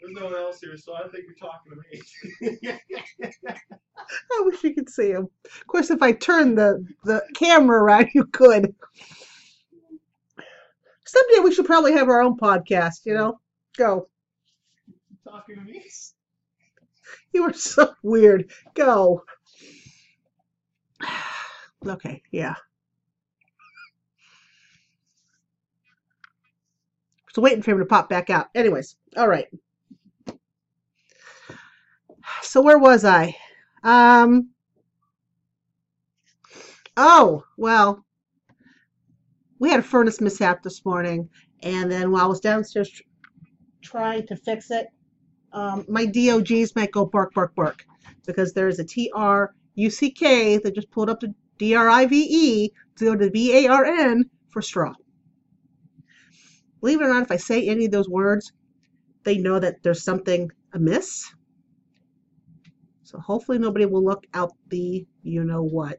There's 0.00 0.14
no 0.14 0.24
one 0.26 0.34
else 0.34 0.60
here, 0.60 0.76
so 0.78 0.94
I 0.94 1.08
think 1.08 1.24
you're 1.26 1.34
talking 1.34 1.72
to 1.72 2.70
me. 2.70 2.78
I 4.32 4.42
wish 4.44 4.64
you 4.64 4.74
could 4.74 4.88
see 4.88 5.10
him. 5.10 5.28
Of 5.44 5.66
course, 5.66 5.90
if 5.90 6.00
I 6.00 6.12
turn 6.12 6.54
the, 6.54 6.86
the 7.04 7.22
camera 7.34 7.82
around, 7.82 8.08
you 8.14 8.24
could. 8.24 8.74
Someday 11.04 11.40
we 11.42 11.52
should 11.52 11.66
probably 11.66 11.92
have 11.92 12.08
our 12.08 12.22
own 12.22 12.38
podcast, 12.38 13.04
you 13.04 13.12
know? 13.12 13.38
Go. 13.76 14.06
talking 15.28 15.56
to 15.56 15.60
me? 15.62 15.84
You 17.34 17.42
are 17.44 17.52
so 17.52 17.94
weird. 18.02 18.50
Go. 18.74 19.24
Okay, 21.86 22.20
yeah. 22.32 22.56
So 27.38 27.42
waiting 27.42 27.62
for 27.62 27.70
him 27.70 27.78
to 27.78 27.84
pop 27.84 28.08
back 28.08 28.30
out. 28.30 28.48
Anyways, 28.52 28.96
all 29.16 29.28
right. 29.28 29.46
So 32.42 32.60
where 32.60 32.80
was 32.80 33.04
I? 33.04 33.36
Um. 33.84 34.50
Oh, 36.96 37.44
well, 37.56 38.04
we 39.60 39.70
had 39.70 39.78
a 39.78 39.84
furnace 39.84 40.20
mishap 40.20 40.64
this 40.64 40.84
morning, 40.84 41.30
and 41.62 41.88
then 41.88 42.10
while 42.10 42.24
I 42.24 42.26
was 42.26 42.40
downstairs 42.40 42.90
tr- 42.90 43.02
trying 43.82 44.26
to 44.26 44.34
fix 44.34 44.72
it, 44.72 44.88
um, 45.52 45.86
my 45.88 46.06
DOGs 46.06 46.74
might 46.74 46.90
go 46.90 47.06
bark, 47.06 47.34
bark, 47.34 47.54
bark, 47.54 47.84
because 48.26 48.52
there's 48.52 48.80
a 48.80 48.84
T 48.84 49.12
R 49.14 49.54
U 49.76 49.90
C 49.90 50.10
K 50.10 50.58
that 50.58 50.74
just 50.74 50.90
pulled 50.90 51.08
up 51.08 51.20
to 51.20 51.32
D 51.56 51.76
R 51.76 51.88
I 51.88 52.06
V 52.06 52.16
E 52.28 52.72
to 52.96 53.04
go 53.04 53.14
to 53.14 53.26
the 53.26 53.30
V 53.30 53.64
A 53.64 53.70
R 53.70 53.84
N 53.84 54.28
for 54.48 54.60
straw. 54.60 54.92
Believe 56.80 57.00
it 57.00 57.04
or 57.04 57.08
not, 57.08 57.24
if 57.24 57.30
I 57.30 57.36
say 57.36 57.66
any 57.68 57.86
of 57.86 57.92
those 57.92 58.08
words, 58.08 58.52
they 59.24 59.38
know 59.38 59.58
that 59.58 59.82
there's 59.82 60.02
something 60.02 60.50
amiss. 60.72 61.32
So 63.02 63.18
hopefully 63.18 63.58
nobody 63.58 63.86
will 63.86 64.04
look 64.04 64.26
out 64.34 64.52
the 64.68 65.06
you 65.22 65.44
know 65.44 65.62
what. 65.62 65.98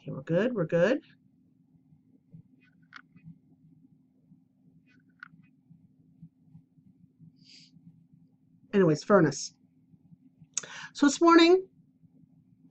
Okay, 0.00 0.12
we're 0.12 0.22
good. 0.22 0.54
We're 0.54 0.64
good. 0.66 1.00
Anyways, 8.72 9.02
furnace. 9.04 9.54
So 10.92 11.06
this 11.06 11.20
morning, 11.20 11.66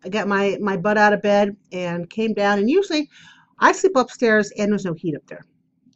I 0.03 0.09
got 0.09 0.27
my 0.27 0.57
my 0.61 0.77
butt 0.77 0.97
out 0.97 1.13
of 1.13 1.21
bed 1.21 1.55
and 1.71 2.09
came 2.09 2.33
down. 2.33 2.59
And 2.59 2.69
usually, 2.69 3.09
I 3.59 3.71
sleep 3.71 3.95
upstairs 3.95 4.51
and 4.57 4.71
there's 4.71 4.85
no 4.85 4.93
heat 4.93 5.15
up 5.15 5.25
there, 5.27 5.45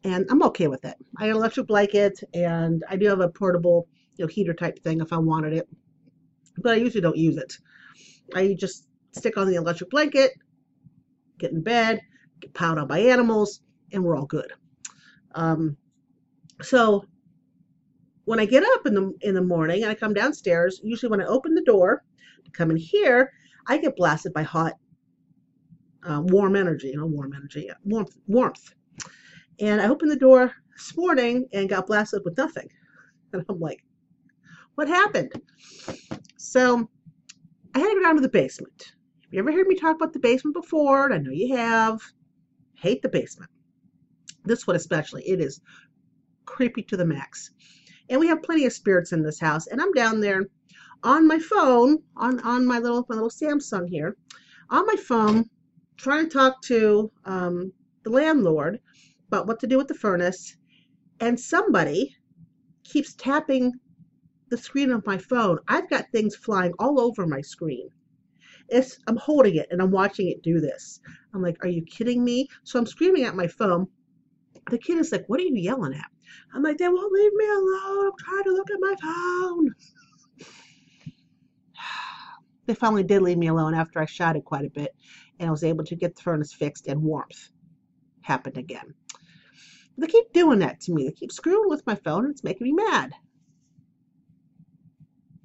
and 0.04 0.26
I'm 0.30 0.44
okay 0.44 0.68
with 0.68 0.84
it. 0.86 0.96
I 1.18 1.24
got 1.24 1.32
an 1.32 1.36
electric 1.38 1.68
blanket 1.68 2.20
and 2.34 2.84
I 2.90 2.98
do 2.98 3.08
have 3.08 3.22
a 3.22 3.30
portable 3.30 3.88
you 4.18 4.26
know 4.26 4.30
heater 4.30 4.54
type 4.54 4.80
thing 4.84 5.02
if 5.02 5.14
I 5.14 5.18
wanted 5.18 5.54
it, 5.54 5.68
but 6.58 6.74
I 6.74 6.76
usually 6.76 7.02
don't 7.02 7.18
use 7.18 7.38
it. 7.38 7.54
I 8.36 8.56
just 8.58 8.88
stick 9.12 9.38
on 9.38 9.48
the 9.48 9.56
electric 9.56 9.90
blanket, 9.90 10.32
get 11.40 11.52
in 11.52 11.62
bed, 11.62 12.02
get 12.40 12.54
piled 12.54 12.78
on 12.78 12.88
by 12.88 13.00
animals, 13.00 13.62
and 13.92 14.04
we're 14.04 14.18
all 14.18 14.26
good. 14.26 14.52
Um, 15.36 15.78
so 16.62 17.06
when 18.26 18.40
I 18.40 18.46
get 18.46 18.64
up 18.64 18.86
in 18.86 18.94
the 18.94 19.14
in 19.22 19.36
the 19.36 19.42
morning 19.42 19.84
and 19.84 19.92
I 19.92 19.96
come 19.96 20.14
downstairs, 20.14 20.80
usually 20.84 21.10
when 21.10 21.22
I 21.22 21.26
open 21.26 21.56
the 21.56 21.64
door 21.64 22.04
to 22.46 22.52
come 22.52 22.72
in 22.72 22.78
here, 22.78 23.32
I 23.68 23.78
get 23.78 23.96
blasted 23.96 24.34
by 24.34 24.44
hot, 24.44 24.74
uh, 26.04 26.22
warm 26.24 26.56
energy. 26.56 26.90
You 26.90 26.98
know, 26.98 27.06
warm 27.06 27.34
energy, 27.34 27.70
warmth, 27.84 28.18
warmth. 28.28 28.74
And 29.60 29.82
I 29.82 29.88
opened 29.88 30.12
the 30.12 30.16
door 30.16 30.54
this 30.76 30.96
morning 30.98 31.48
and 31.54 31.70
got 31.70 31.88
blasted 31.88 32.22
with 32.26 32.38
nothing. 32.38 32.70
And 33.34 33.44
I'm 33.50 33.60
like, 33.60 33.84
what 34.76 34.88
happened? 34.88 35.34
So 36.38 36.88
I 37.74 37.80
had 37.80 37.88
to 37.88 37.96
go 37.96 38.04
down 38.04 38.16
to 38.16 38.22
the 38.22 38.30
basement. 38.30 38.94
Have 39.24 39.34
you 39.34 39.40
ever 39.40 39.52
heard 39.52 39.66
me 39.66 39.74
talk 39.74 39.96
about 39.96 40.14
the 40.14 40.20
basement 40.20 40.54
before? 40.54 41.12
I 41.12 41.18
know 41.18 41.32
you 41.32 41.56
have. 41.56 42.00
Hate 42.76 43.02
the 43.02 43.10
basement. 43.10 43.50
This 44.46 44.68
one 44.68 44.76
especially. 44.76 45.24
It 45.24 45.40
is 45.40 45.62
creepy 46.46 46.84
to 46.84 46.98
the 46.98 47.06
max. 47.06 47.52
And 48.10 48.20
we 48.20 48.28
have 48.28 48.44
plenty 48.44 48.66
of 48.66 48.74
spirits 48.74 49.14
in 49.14 49.24
this 49.24 49.40
house. 49.40 49.66
And 49.66 49.82
I'm 49.82 49.92
down 49.94 50.20
there 50.20 50.44
on 51.04 51.28
my 51.28 51.40
phone, 51.40 52.00
on, 52.16 52.40
on 52.42 52.66
my 52.66 52.80
little 52.80 53.06
my 53.10 53.16
little 53.16 53.30
Samsung 53.30 53.88
here, 53.88 54.16
on 54.70 54.86
my 54.86 54.96
phone, 54.96 55.46
trying 55.98 56.30
to 56.30 56.34
talk 56.34 56.62
to 56.64 57.12
um, 57.26 57.72
the 58.04 58.10
landlord 58.10 58.80
about 59.28 59.48
what 59.48 59.60
to 59.60 59.68
do 59.68 59.78
with 59.78 59.88
the 59.88 59.94
furnace. 59.94 60.56
And 61.20 61.40
somebody 61.40 62.16
keeps 62.84 63.14
tapping 63.14 63.72
the 64.50 64.58
screen 64.58 64.92
of 64.92 65.06
my 65.06 65.18
phone. 65.18 65.58
I've 65.68 65.90
got 65.90 66.12
things 66.12 66.36
flying 66.36 66.74
all 66.80 67.00
over 67.00 67.26
my 67.26 67.42
screen. 67.42 67.90
It's, 68.70 68.98
I'm 69.08 69.18
holding 69.18 69.56
it 69.56 69.68
and 69.72 69.82
I'm 69.82 69.92
watching 69.92 70.30
it 70.30 70.42
do 70.42 70.60
this. 70.60 71.00
I'm 71.34 71.42
like, 71.42 71.64
are 71.64 71.70
you 71.70 71.84
kidding 71.84 72.24
me? 72.24 72.48
So 72.64 72.80
I'm 72.80 72.86
screaming 72.86 73.24
at 73.24 73.36
my 73.36 73.48
phone. 73.48 73.88
The 74.70 74.78
kid 74.78 74.98
is 74.98 75.12
like, 75.12 75.26
what 75.28 75.40
are 75.40 75.44
you 75.44 75.56
yelling 75.56 75.94
at? 75.94 76.06
I'm 76.54 76.64
like, 76.64 76.78
they 76.78 76.88
won't 76.88 77.12
leave 77.12 77.34
me 77.34 77.46
alone. 77.46 78.06
I'm 78.08 78.12
trying 78.18 78.44
to 78.44 78.52
look 78.52 78.70
at 78.72 78.80
my 78.80 78.96
phone. 79.02 79.76
They 82.66 82.74
finally 82.74 83.04
did 83.04 83.22
leave 83.22 83.38
me 83.38 83.48
alone 83.48 83.74
after 83.74 84.00
I 84.00 84.06
shot 84.06 84.42
quite 84.46 84.66
a 84.66 84.70
bit 84.70 84.96
and 85.40 85.48
I 85.48 85.52
was 85.52 85.64
able 85.64 85.84
to 85.86 85.96
get 85.96 86.16
the 86.16 86.22
furnace 86.22 86.54
fixed 86.54 86.88
and 86.88 87.02
warmth 87.02 87.50
happened 88.22 88.58
again. 88.58 88.94
They 89.98 90.08
keep 90.08 90.32
doing 90.34 90.60
that 90.60 90.80
to 90.82 90.94
me. 90.94 91.06
They 91.06 91.12
keep 91.12 91.32
screwing 91.32 91.70
with 91.70 91.86
my 91.86 91.96
phone 91.96 92.26
and 92.26 92.32
it's 92.32 92.44
making 92.44 92.66
me 92.66 92.74
mad. 92.74 93.12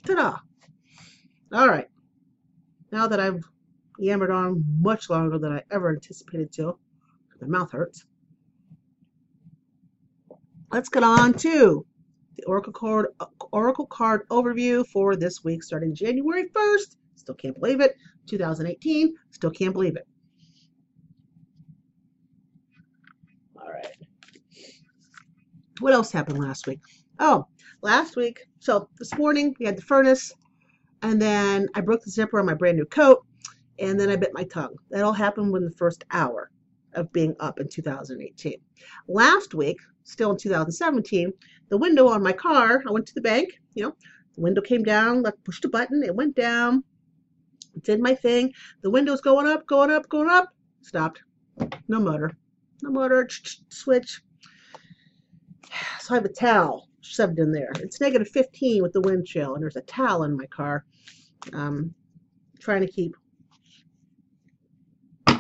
Ta-da! 0.06 0.38
All 1.52 1.68
right. 1.68 1.88
Now 2.92 3.08
that 3.08 3.20
I've 3.20 3.44
yammered 3.98 4.30
on 4.30 4.64
much 4.80 5.10
longer 5.10 5.38
than 5.38 5.52
I 5.52 5.62
ever 5.70 5.90
anticipated 5.90 6.52
to, 6.52 6.78
my 7.40 7.48
mouth 7.48 7.72
hurts. 7.72 8.06
Let's 10.72 10.88
get 10.88 11.02
on 11.02 11.34
to 11.34 11.84
the 12.36 12.44
Oracle 12.44 12.72
card 12.72 13.08
Oracle 13.52 13.86
card 13.86 14.28
overview 14.28 14.86
for 14.86 15.16
this 15.16 15.42
week 15.42 15.62
starting 15.62 15.94
January 15.94 16.48
1st 16.50 16.96
Still 17.28 17.34
can't 17.34 17.60
believe 17.60 17.82
it. 17.82 17.94
2018, 18.26 19.14
still 19.32 19.50
can't 19.50 19.74
believe 19.74 19.96
it. 19.96 20.08
All 23.54 23.68
right. 23.68 23.94
What 25.80 25.92
else 25.92 26.10
happened 26.10 26.38
last 26.38 26.66
week? 26.66 26.80
Oh, 27.18 27.46
last 27.82 28.16
week, 28.16 28.40
so 28.60 28.88
this 28.98 29.14
morning 29.18 29.54
we 29.60 29.66
had 29.66 29.76
the 29.76 29.82
furnace, 29.82 30.32
and 31.02 31.20
then 31.20 31.68
I 31.74 31.82
broke 31.82 32.02
the 32.02 32.10
zipper 32.10 32.40
on 32.40 32.46
my 32.46 32.54
brand 32.54 32.78
new 32.78 32.86
coat, 32.86 33.26
and 33.78 34.00
then 34.00 34.08
I 34.08 34.16
bit 34.16 34.30
my 34.32 34.44
tongue. 34.44 34.76
That 34.88 35.04
all 35.04 35.12
happened 35.12 35.52
within 35.52 35.68
the 35.68 35.76
first 35.76 36.04
hour 36.12 36.50
of 36.94 37.12
being 37.12 37.36
up 37.40 37.60
in 37.60 37.68
2018. 37.68 38.54
Last 39.06 39.52
week, 39.52 39.76
still 40.04 40.30
in 40.30 40.38
2017, 40.38 41.30
the 41.68 41.76
window 41.76 42.08
on 42.08 42.22
my 42.22 42.32
car, 42.32 42.82
I 42.88 42.90
went 42.90 43.04
to 43.04 43.14
the 43.14 43.20
bank, 43.20 43.60
you 43.74 43.82
know, 43.82 43.94
the 44.34 44.40
window 44.40 44.62
came 44.62 44.82
down, 44.82 45.26
I 45.26 45.32
pushed 45.44 45.66
a 45.66 45.68
button, 45.68 46.02
it 46.02 46.14
went 46.14 46.34
down, 46.34 46.84
did 47.82 48.00
my 48.00 48.14
thing. 48.14 48.52
The 48.82 48.90
window's 48.90 49.20
going 49.20 49.46
up, 49.46 49.66
going 49.66 49.90
up, 49.90 50.08
going 50.08 50.30
up. 50.30 50.48
Stopped. 50.82 51.22
No 51.88 52.00
motor. 52.00 52.36
No 52.82 52.90
motor. 52.90 53.28
Switch. 53.68 54.22
So 56.00 56.14
I 56.14 56.16
have 56.16 56.24
a 56.24 56.32
towel 56.32 56.88
shoved 57.02 57.38
in 57.38 57.52
there. 57.52 57.70
It's 57.80 58.00
negative 58.00 58.28
15 58.28 58.82
with 58.82 58.94
the 58.94 59.02
wind 59.02 59.26
chill, 59.26 59.54
and 59.54 59.62
there's 59.62 59.76
a 59.76 59.82
towel 59.82 60.22
in 60.22 60.36
my 60.36 60.46
car. 60.46 60.86
Um, 61.52 61.94
trying 62.58 62.80
to 62.80 62.90
keep 62.90 63.14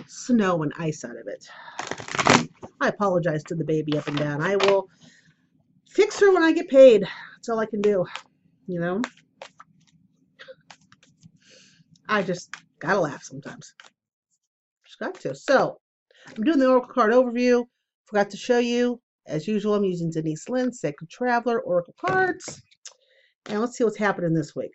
snow 0.06 0.62
and 0.62 0.72
ice 0.78 1.04
out 1.04 1.16
of 1.16 1.26
it. 1.26 1.48
I 2.80 2.88
apologize 2.88 3.42
to 3.44 3.54
the 3.54 3.64
baby 3.64 3.96
up 3.96 4.08
and 4.08 4.18
down. 4.18 4.42
I 4.42 4.56
will 4.56 4.88
fix 5.90 6.20
her 6.20 6.32
when 6.32 6.42
I 6.42 6.52
get 6.52 6.68
paid. 6.68 7.02
That's 7.02 7.48
all 7.48 7.58
I 7.58 7.66
can 7.66 7.80
do, 7.80 8.06
you 8.66 8.80
know? 8.80 9.02
I 12.08 12.22
just 12.22 12.54
gotta 12.78 13.00
laugh 13.00 13.22
sometimes. 13.22 13.74
Just 14.86 14.98
got 14.98 15.14
to. 15.20 15.34
So 15.34 15.78
I'm 16.34 16.42
doing 16.42 16.58
the 16.58 16.68
Oracle 16.68 16.94
card 16.94 17.12
overview. 17.12 17.66
Forgot 18.06 18.30
to 18.30 18.38
show 18.38 18.58
you, 18.58 19.00
as 19.26 19.46
usual, 19.46 19.74
I'm 19.74 19.84
using 19.84 20.10
Denise 20.10 20.48
Linn, 20.48 20.72
Sacred 20.72 21.10
Traveler, 21.10 21.60
Oracle 21.60 21.94
cards. 22.00 22.62
And 23.46 23.60
let's 23.60 23.76
see 23.76 23.84
what's 23.84 23.98
happening 23.98 24.32
this 24.32 24.56
week 24.56 24.72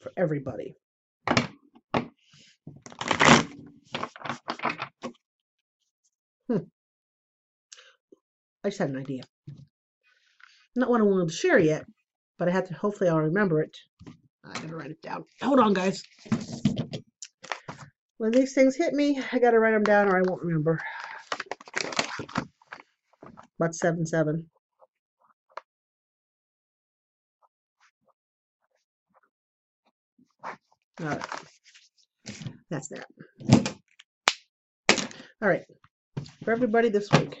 for 0.00 0.12
everybody. 0.16 0.74
Hmm. 6.48 6.64
I 8.64 8.68
just 8.68 8.78
had 8.78 8.90
an 8.90 8.98
idea. 8.98 9.22
Not 10.74 10.90
one 10.90 11.00
I 11.00 11.04
wanted 11.04 11.28
to 11.28 11.34
share 11.34 11.60
yet, 11.60 11.86
but 12.38 12.48
I 12.48 12.50
had 12.50 12.66
to, 12.66 12.74
hopefully 12.74 13.08
I'll 13.08 13.18
remember 13.18 13.62
it 13.62 13.76
I 14.46 14.52
gotta 14.60 14.76
write 14.76 14.90
it 14.90 15.02
down. 15.02 15.24
Hold 15.42 15.60
on, 15.60 15.72
guys. 15.72 16.02
When 18.18 18.30
these 18.30 18.54
things 18.54 18.76
hit 18.76 18.94
me, 18.94 19.20
I 19.32 19.38
gotta 19.38 19.58
write 19.58 19.72
them 19.72 19.82
down 19.82 20.08
or 20.08 20.18
I 20.18 20.22
won't 20.22 20.42
remember. 20.42 20.80
About 23.58 23.74
7 23.74 24.04
7. 24.06 24.48
All 31.00 31.06
right. 31.06 31.22
That's 32.70 32.88
that. 32.88 33.06
All 35.42 35.48
right. 35.48 35.64
For 36.44 36.52
everybody 36.52 36.88
this 36.88 37.10
week. 37.12 37.36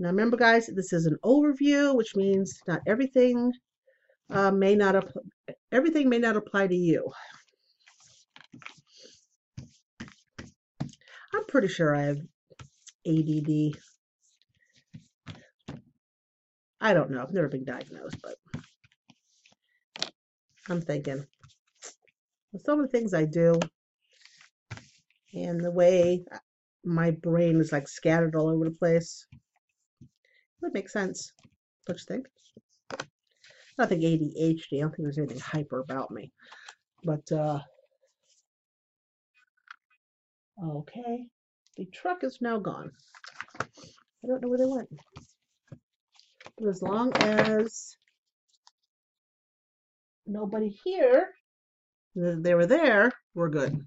Now 0.00 0.08
remember, 0.10 0.36
guys, 0.36 0.66
this 0.74 0.92
is 0.92 1.06
an 1.06 1.16
overview, 1.24 1.94
which 1.94 2.14
means 2.16 2.60
not 2.66 2.80
everything 2.86 3.52
uh, 4.30 4.50
may 4.50 4.74
not 4.74 4.96
apply, 4.96 5.22
everything 5.72 6.08
may 6.08 6.18
not 6.18 6.36
apply 6.36 6.66
to 6.66 6.74
you. 6.74 7.10
I'm 11.34 11.44
pretty 11.46 11.68
sure 11.68 11.94
I 11.94 12.02
have 12.02 12.20
ADD. 13.06 13.78
I 16.80 16.94
don't 16.94 17.10
know. 17.10 17.22
I've 17.22 17.32
never 17.32 17.48
been 17.48 17.64
diagnosed, 17.64 18.18
but 18.22 18.36
I'm 20.68 20.80
thinking 20.80 21.26
some 22.64 22.80
of 22.80 22.90
the 22.90 22.98
things 22.98 23.14
I 23.14 23.24
do 23.24 23.58
and 25.34 25.62
the 25.62 25.70
way 25.70 26.24
my 26.84 27.10
brain 27.10 27.60
is 27.60 27.72
like 27.72 27.88
scattered 27.88 28.34
all 28.34 28.48
over 28.48 28.64
the 28.64 28.70
place. 28.70 29.26
That 30.60 30.74
makes 30.74 30.92
sense, 30.92 31.32
don't 31.86 31.98
you 31.98 32.04
think? 32.06 32.26
Nothing 33.78 34.00
ADHD. 34.00 34.78
I 34.78 34.80
don't 34.80 34.90
think 34.90 35.04
there's 35.04 35.18
anything 35.18 35.38
hyper 35.38 35.80
about 35.80 36.10
me. 36.10 36.32
But, 37.04 37.30
uh, 37.32 37.60
okay. 40.64 41.26
The 41.76 41.86
truck 41.86 42.24
is 42.24 42.38
now 42.40 42.58
gone. 42.58 42.90
I 43.60 44.26
don't 44.26 44.42
know 44.42 44.48
where 44.48 44.58
they 44.58 44.66
went. 44.66 44.88
But 46.58 46.68
as 46.68 46.82
long 46.82 47.12
as 47.18 47.96
nobody 50.26 50.76
here, 50.84 51.30
they 52.16 52.54
were 52.54 52.66
there, 52.66 53.12
we're 53.34 53.48
good. 53.48 53.80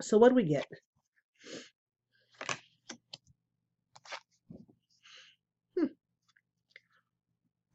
So 0.00 0.16
what 0.18 0.28
do 0.28 0.36
we 0.36 0.44
get? 0.44 0.66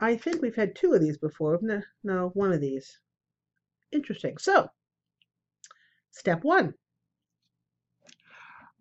I 0.01 0.17
think 0.17 0.41
we've 0.41 0.55
had 0.55 0.75
two 0.75 0.93
of 0.93 1.01
these 1.01 1.17
before. 1.17 1.59
No, 1.61 1.81
no, 2.03 2.31
one 2.33 2.51
of 2.51 2.59
these. 2.59 2.99
Interesting. 3.91 4.37
So, 4.37 4.67
Step 6.11 6.43
one 6.43 6.73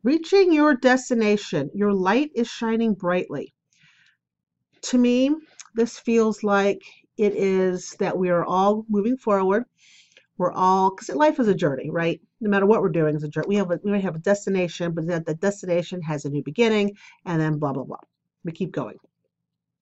reaching 0.02 0.52
your 0.52 0.74
destination. 0.74 1.70
Your 1.74 1.92
light 1.92 2.30
is 2.34 2.48
shining 2.48 2.94
brightly. 2.94 3.54
To 4.82 4.98
me, 4.98 5.34
this 5.74 5.98
feels 5.98 6.42
like 6.42 6.82
it 7.16 7.34
is 7.34 7.94
that 7.98 8.16
we 8.16 8.30
are 8.30 8.44
all 8.44 8.84
moving 8.88 9.16
forward. 9.16 9.64
We're 10.38 10.52
all, 10.52 10.90
because 10.90 11.14
life 11.14 11.38
is 11.38 11.48
a 11.48 11.54
journey, 11.54 11.90
right? 11.90 12.20
No 12.40 12.48
matter 12.48 12.64
what 12.64 12.80
we're 12.80 12.88
doing, 12.88 13.14
is 13.14 13.22
a 13.22 13.28
journey. 13.28 13.48
We 13.48 13.56
have 13.56 13.70
a, 13.70 13.78
we 13.84 14.00
have 14.00 14.16
a 14.16 14.20
destination, 14.20 14.92
but 14.92 15.06
that 15.06 15.26
the 15.26 15.34
destination 15.34 16.00
has 16.02 16.24
a 16.24 16.30
new 16.30 16.42
beginning, 16.42 16.96
and 17.26 17.40
then 17.40 17.58
blah 17.58 17.74
blah 17.74 17.84
blah. 17.84 17.98
We 18.42 18.52
keep 18.52 18.72
going, 18.72 18.96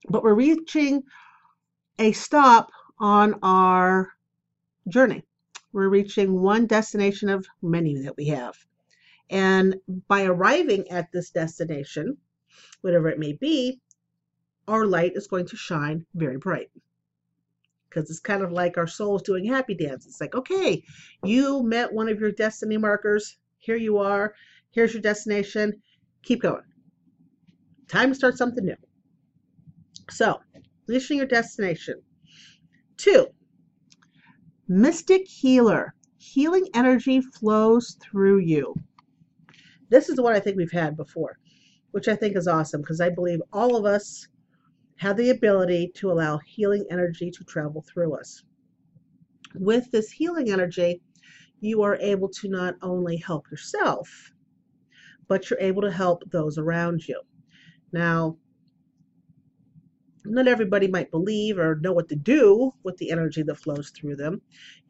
but 0.09 0.25
we're 0.25 0.35
reaching 0.35 1.02
a 1.99 2.12
stop 2.12 2.71
on 2.99 3.38
our 3.43 4.12
journey. 4.88 5.23
We're 5.73 5.88
reaching 5.88 6.40
one 6.40 6.67
destination 6.67 7.28
of 7.28 7.47
many 7.62 8.02
that 8.02 8.17
we 8.17 8.26
have. 8.28 8.57
And 9.31 9.76
by 10.09 10.25
arriving 10.25 10.88
at 10.88 11.12
this 11.12 11.31
destination, 11.31 12.17
whatever 12.81 13.09
it 13.09 13.19
may 13.19 13.35
be, 13.35 13.81
our 14.67 14.87
light 14.87 15.12
is 15.14 15.26
going 15.26 15.47
to 15.47 15.57
shine 15.57 16.07
very 16.14 16.38
bright. 16.38 16.71
Because 17.88 18.11
it's 18.11 18.21
kind 18.21 18.43
of 18.43 18.52
like 18.52 18.76
our 18.76 18.87
souls 18.87 19.23
doing 19.23 19.45
happy 19.47 19.75
dance. 19.75 20.07
It's 20.07 20.21
like, 20.21 20.35
okay, 20.35 20.83
you 21.25 21.62
met 21.62 21.93
one 21.93 22.09
of 22.09 22.21
your 22.21 22.33
destiny 22.33 22.76
markers. 22.76 23.37
Here 23.59 23.76
you 23.76 23.99
are. 23.99 24.35
Here's 24.71 24.93
your 24.93 25.02
destination. 25.02 25.83
Keep 26.23 26.43
going. 26.43 26.62
Time 27.88 28.11
to 28.11 28.14
start 28.14 28.37
something 28.37 28.64
new. 28.64 28.76
So, 30.11 30.40
reaching 30.88 31.18
your 31.18 31.26
destination. 31.26 32.02
Two, 32.97 33.28
mystic 34.66 35.28
healer. 35.28 35.95
Healing 36.16 36.66
energy 36.75 37.21
flows 37.21 37.97
through 38.02 38.38
you. 38.40 38.75
This 39.88 40.09
is 40.09 40.21
one 40.21 40.35
I 40.35 40.40
think 40.40 40.57
we've 40.57 40.73
had 40.73 40.97
before, 40.97 41.38
which 41.92 42.09
I 42.09 42.16
think 42.16 42.37
is 42.37 42.49
awesome 42.49 42.80
because 42.80 43.00
I 43.00 43.09
believe 43.09 43.40
all 43.52 43.76
of 43.76 43.85
us 43.85 44.26
have 44.97 45.16
the 45.16 45.30
ability 45.30 45.92
to 45.95 46.11
allow 46.11 46.38
healing 46.38 46.85
energy 46.90 47.30
to 47.30 47.45
travel 47.45 47.83
through 47.83 48.18
us. 48.18 48.42
With 49.54 49.90
this 49.90 50.11
healing 50.11 50.50
energy, 50.50 51.00
you 51.61 51.83
are 51.83 51.97
able 51.97 52.28
to 52.28 52.49
not 52.49 52.75
only 52.83 53.16
help 53.16 53.50
yourself, 53.50 54.33
but 55.28 55.49
you're 55.49 55.61
able 55.61 55.83
to 55.83 55.92
help 55.92 56.28
those 56.30 56.59
around 56.59 57.07
you. 57.07 57.21
Now, 57.92 58.37
not 60.25 60.48
everybody 60.48 60.88
might 60.88 61.10
believe 61.10 61.58
or 61.58 61.76
know 61.76 61.92
what 61.92 62.08
to 62.08 62.16
do 62.16 62.72
with 62.82 62.96
the 62.96 63.10
energy 63.10 63.42
that 63.42 63.56
flows 63.56 63.90
through 63.90 64.16
them. 64.16 64.40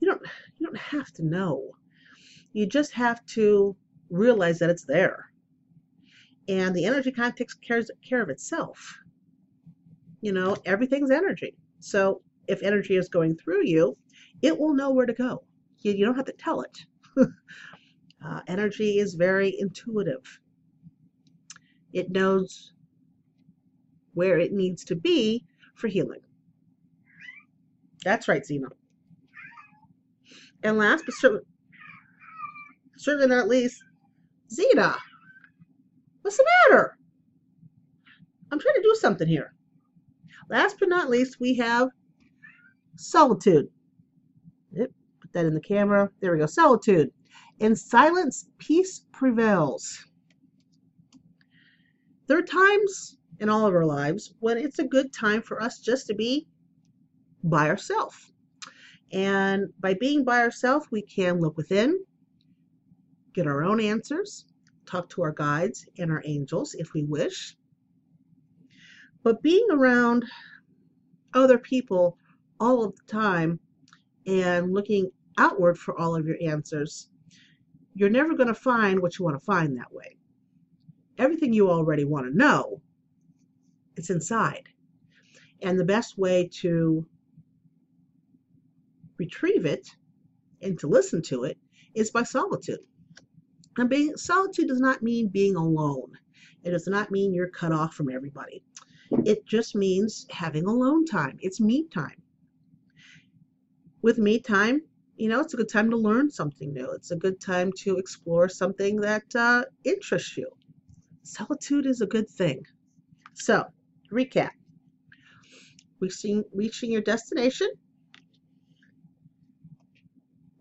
You 0.00 0.08
don't 0.08 0.22
you 0.58 0.66
don't 0.66 0.78
have 0.78 1.12
to 1.14 1.24
know. 1.24 1.70
You 2.52 2.66
just 2.66 2.92
have 2.92 3.24
to 3.26 3.76
realize 4.10 4.58
that 4.58 4.70
it's 4.70 4.84
there. 4.84 5.30
And 6.48 6.74
the 6.74 6.86
energy 6.86 7.12
kind 7.12 7.28
of 7.28 7.36
takes 7.36 7.54
care, 7.54 7.82
care 8.06 8.22
of 8.22 8.30
itself. 8.30 8.98
You 10.22 10.32
know, 10.32 10.56
everything's 10.64 11.10
energy. 11.10 11.54
So 11.80 12.22
if 12.46 12.62
energy 12.62 12.96
is 12.96 13.08
going 13.08 13.36
through 13.36 13.66
you, 13.66 13.96
it 14.42 14.58
will 14.58 14.74
know 14.74 14.90
where 14.90 15.06
to 15.06 15.12
go. 15.12 15.44
You, 15.80 15.92
you 15.92 16.04
don't 16.04 16.16
have 16.16 16.24
to 16.24 16.32
tell 16.32 16.62
it. 16.62 16.78
uh, 18.24 18.40
energy 18.46 18.98
is 18.98 19.14
very 19.14 19.54
intuitive. 19.58 20.40
It 21.92 22.10
knows 22.10 22.72
where 24.18 24.40
it 24.40 24.52
needs 24.52 24.84
to 24.84 24.96
be 24.96 25.44
for 25.76 25.86
healing. 25.86 26.20
That's 28.04 28.26
right, 28.26 28.44
Zena. 28.44 28.66
And 30.64 30.76
last 30.76 31.04
but 31.06 31.14
certainly, 31.14 31.44
certainly 32.96 33.28
not 33.28 33.46
least, 33.46 33.80
Zeta, 34.52 34.96
what's 36.22 36.36
the 36.36 36.46
matter? 36.68 36.98
I'm 38.50 38.58
trying 38.58 38.74
to 38.74 38.82
do 38.82 38.96
something 38.98 39.28
here. 39.28 39.54
Last 40.50 40.78
but 40.80 40.88
not 40.88 41.10
least, 41.10 41.38
we 41.38 41.54
have 41.58 41.90
solitude. 42.96 43.68
Yep, 44.72 44.90
put 45.20 45.32
that 45.32 45.46
in 45.46 45.54
the 45.54 45.60
camera. 45.60 46.10
There 46.20 46.32
we 46.32 46.38
go. 46.38 46.46
Solitude. 46.46 47.12
In 47.60 47.76
silence, 47.76 48.48
peace 48.58 49.04
prevails. 49.12 49.96
There 52.26 52.38
are 52.38 52.42
times 52.42 53.17
in 53.40 53.48
all 53.48 53.66
of 53.66 53.74
our 53.74 53.86
lives 53.86 54.34
when 54.40 54.58
it's 54.58 54.78
a 54.78 54.86
good 54.86 55.12
time 55.12 55.42
for 55.42 55.62
us 55.62 55.78
just 55.80 56.06
to 56.08 56.14
be 56.14 56.46
by 57.44 57.68
ourselves. 57.68 58.32
And 59.12 59.72
by 59.80 59.94
being 59.94 60.24
by 60.24 60.40
ourselves, 60.40 60.86
we 60.90 61.02
can 61.02 61.40
look 61.40 61.56
within, 61.56 61.98
get 63.32 63.46
our 63.46 63.62
own 63.62 63.80
answers, 63.80 64.44
talk 64.86 65.08
to 65.10 65.22
our 65.22 65.32
guides 65.32 65.86
and 65.98 66.10
our 66.10 66.22
angels 66.24 66.74
if 66.74 66.92
we 66.92 67.04
wish. 67.04 67.56
But 69.22 69.42
being 69.42 69.66
around 69.70 70.24
other 71.34 71.58
people 71.58 72.18
all 72.60 72.84
of 72.84 72.96
the 72.96 73.12
time 73.12 73.60
and 74.26 74.72
looking 74.72 75.10
outward 75.38 75.78
for 75.78 75.98
all 75.98 76.16
of 76.16 76.26
your 76.26 76.36
answers, 76.42 77.08
you're 77.94 78.10
never 78.10 78.34
going 78.34 78.48
to 78.48 78.54
find 78.54 79.00
what 79.00 79.18
you 79.18 79.24
want 79.24 79.38
to 79.38 79.44
find 79.44 79.76
that 79.76 79.92
way. 79.92 80.16
Everything 81.18 81.52
you 81.52 81.70
already 81.70 82.04
want 82.04 82.26
to 82.26 82.36
know, 82.36 82.80
it's 83.98 84.10
inside. 84.10 84.68
And 85.62 85.78
the 85.78 85.84
best 85.84 86.16
way 86.16 86.48
to 86.60 87.04
retrieve 89.18 89.66
it 89.66 89.88
and 90.62 90.78
to 90.78 90.86
listen 90.86 91.22
to 91.22 91.44
it 91.44 91.58
is 91.94 92.10
by 92.10 92.22
solitude. 92.22 92.80
And 93.76 93.90
being 93.90 94.16
solitude 94.16 94.68
does 94.68 94.80
not 94.80 95.02
mean 95.02 95.28
being 95.28 95.56
alone. 95.56 96.12
It 96.64 96.70
does 96.70 96.86
not 96.86 97.10
mean 97.10 97.34
you're 97.34 97.48
cut 97.48 97.72
off 97.72 97.94
from 97.94 98.10
everybody. 98.10 98.62
It 99.24 99.46
just 99.46 99.74
means 99.74 100.26
having 100.30 100.66
alone 100.66 101.06
time. 101.06 101.38
It's 101.40 101.60
me 101.60 101.86
time. 101.88 102.22
With 104.02 104.18
me 104.18 104.38
time, 104.38 104.82
you 105.16 105.28
know, 105.28 105.40
it's 105.40 105.54
a 105.54 105.56
good 105.56 105.68
time 105.68 105.90
to 105.90 105.96
learn 105.96 106.30
something 106.30 106.72
new. 106.72 106.90
It's 106.92 107.10
a 107.10 107.16
good 107.16 107.40
time 107.40 107.72
to 107.78 107.96
explore 107.96 108.48
something 108.48 109.00
that 109.00 109.34
uh, 109.34 109.64
interests 109.84 110.36
you. 110.36 110.48
Solitude 111.22 111.86
is 111.86 112.00
a 112.00 112.06
good 112.06 112.28
thing. 112.28 112.64
So, 113.34 113.64
recap. 114.12 114.50
Reaching, 116.00 116.44
reaching 116.52 116.92
your 116.92 117.02
destination. 117.02 117.68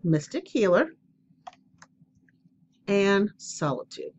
Mystic 0.02 0.48
Healer 0.48 0.90
and 2.86 3.30
solitude. 3.36 4.12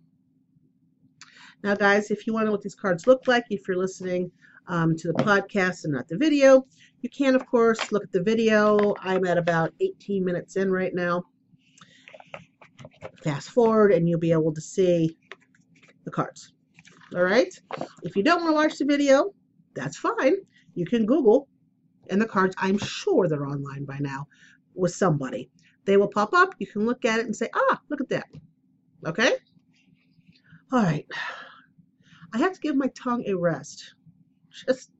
Now, 1.63 1.75
guys, 1.75 2.11
if 2.11 2.25
you 2.25 2.33
want 2.33 2.43
to 2.43 2.45
know 2.45 2.51
what 2.51 2.61
these 2.61 2.75
cards 2.75 3.07
look 3.07 3.27
like, 3.27 3.43
if 3.49 3.67
you're 3.67 3.77
listening 3.77 4.31
um, 4.67 4.95
to 4.97 5.11
the 5.11 5.23
podcast 5.23 5.83
and 5.83 5.93
not 5.93 6.07
the 6.07 6.17
video, 6.17 6.65
you 7.01 7.09
can, 7.09 7.35
of 7.35 7.45
course, 7.45 7.91
look 7.91 8.03
at 8.03 8.11
the 8.11 8.23
video. 8.23 8.93
I'm 9.01 9.25
at 9.25 9.37
about 9.37 9.73
18 9.81 10.23
minutes 10.23 10.55
in 10.55 10.71
right 10.71 10.93
now. 10.93 11.23
Fast 13.23 13.49
forward, 13.49 13.91
and 13.91 14.07
you'll 14.07 14.19
be 14.19 14.31
able 14.31 14.53
to 14.53 14.61
see 14.61 15.17
the 16.05 16.11
cards. 16.11 16.53
All 17.15 17.24
right? 17.24 17.54
If 18.04 18.15
you 18.15 18.24
don't 18.24 18.41
want 18.41 18.52
to 18.52 18.56
watch 18.56 18.78
the 18.78 18.86
video, 18.86 19.34
that's 19.74 19.98
fine. 19.98 20.36
You 20.76 20.86
can 20.86 21.06
Google, 21.06 21.48
and 22.10 22.22
the 22.22 22.26
cards, 22.26 22.56
I'm 22.58 22.78
sure 22.78 23.28
they're 23.28 23.48
online 23.48 23.86
by 23.86 23.98
now 24.00 24.28
with 24.76 24.93
somebody. 24.93 25.50
They 25.86 25.98
will 25.98 26.08
pop 26.08 26.34
up. 26.34 26.54
You 26.60 26.67
can 26.67 26.86
look 26.86 27.06
at 27.06 27.19
it 27.19 27.26
and 27.26 27.36
say, 27.36 27.50
ah, 27.54 27.82
look 27.89 28.02
at 28.02 28.10
that. 28.10 28.28
Okay? 29.06 29.32
All 30.72 30.84
right. 30.84 31.08
I 32.34 32.38
have 32.38 32.54
to 32.54 32.60
give 32.60 32.76
my 32.76 32.89
tongue 32.89 33.24
a 33.28 33.34
rest. 33.34 33.95
Just 34.67 34.91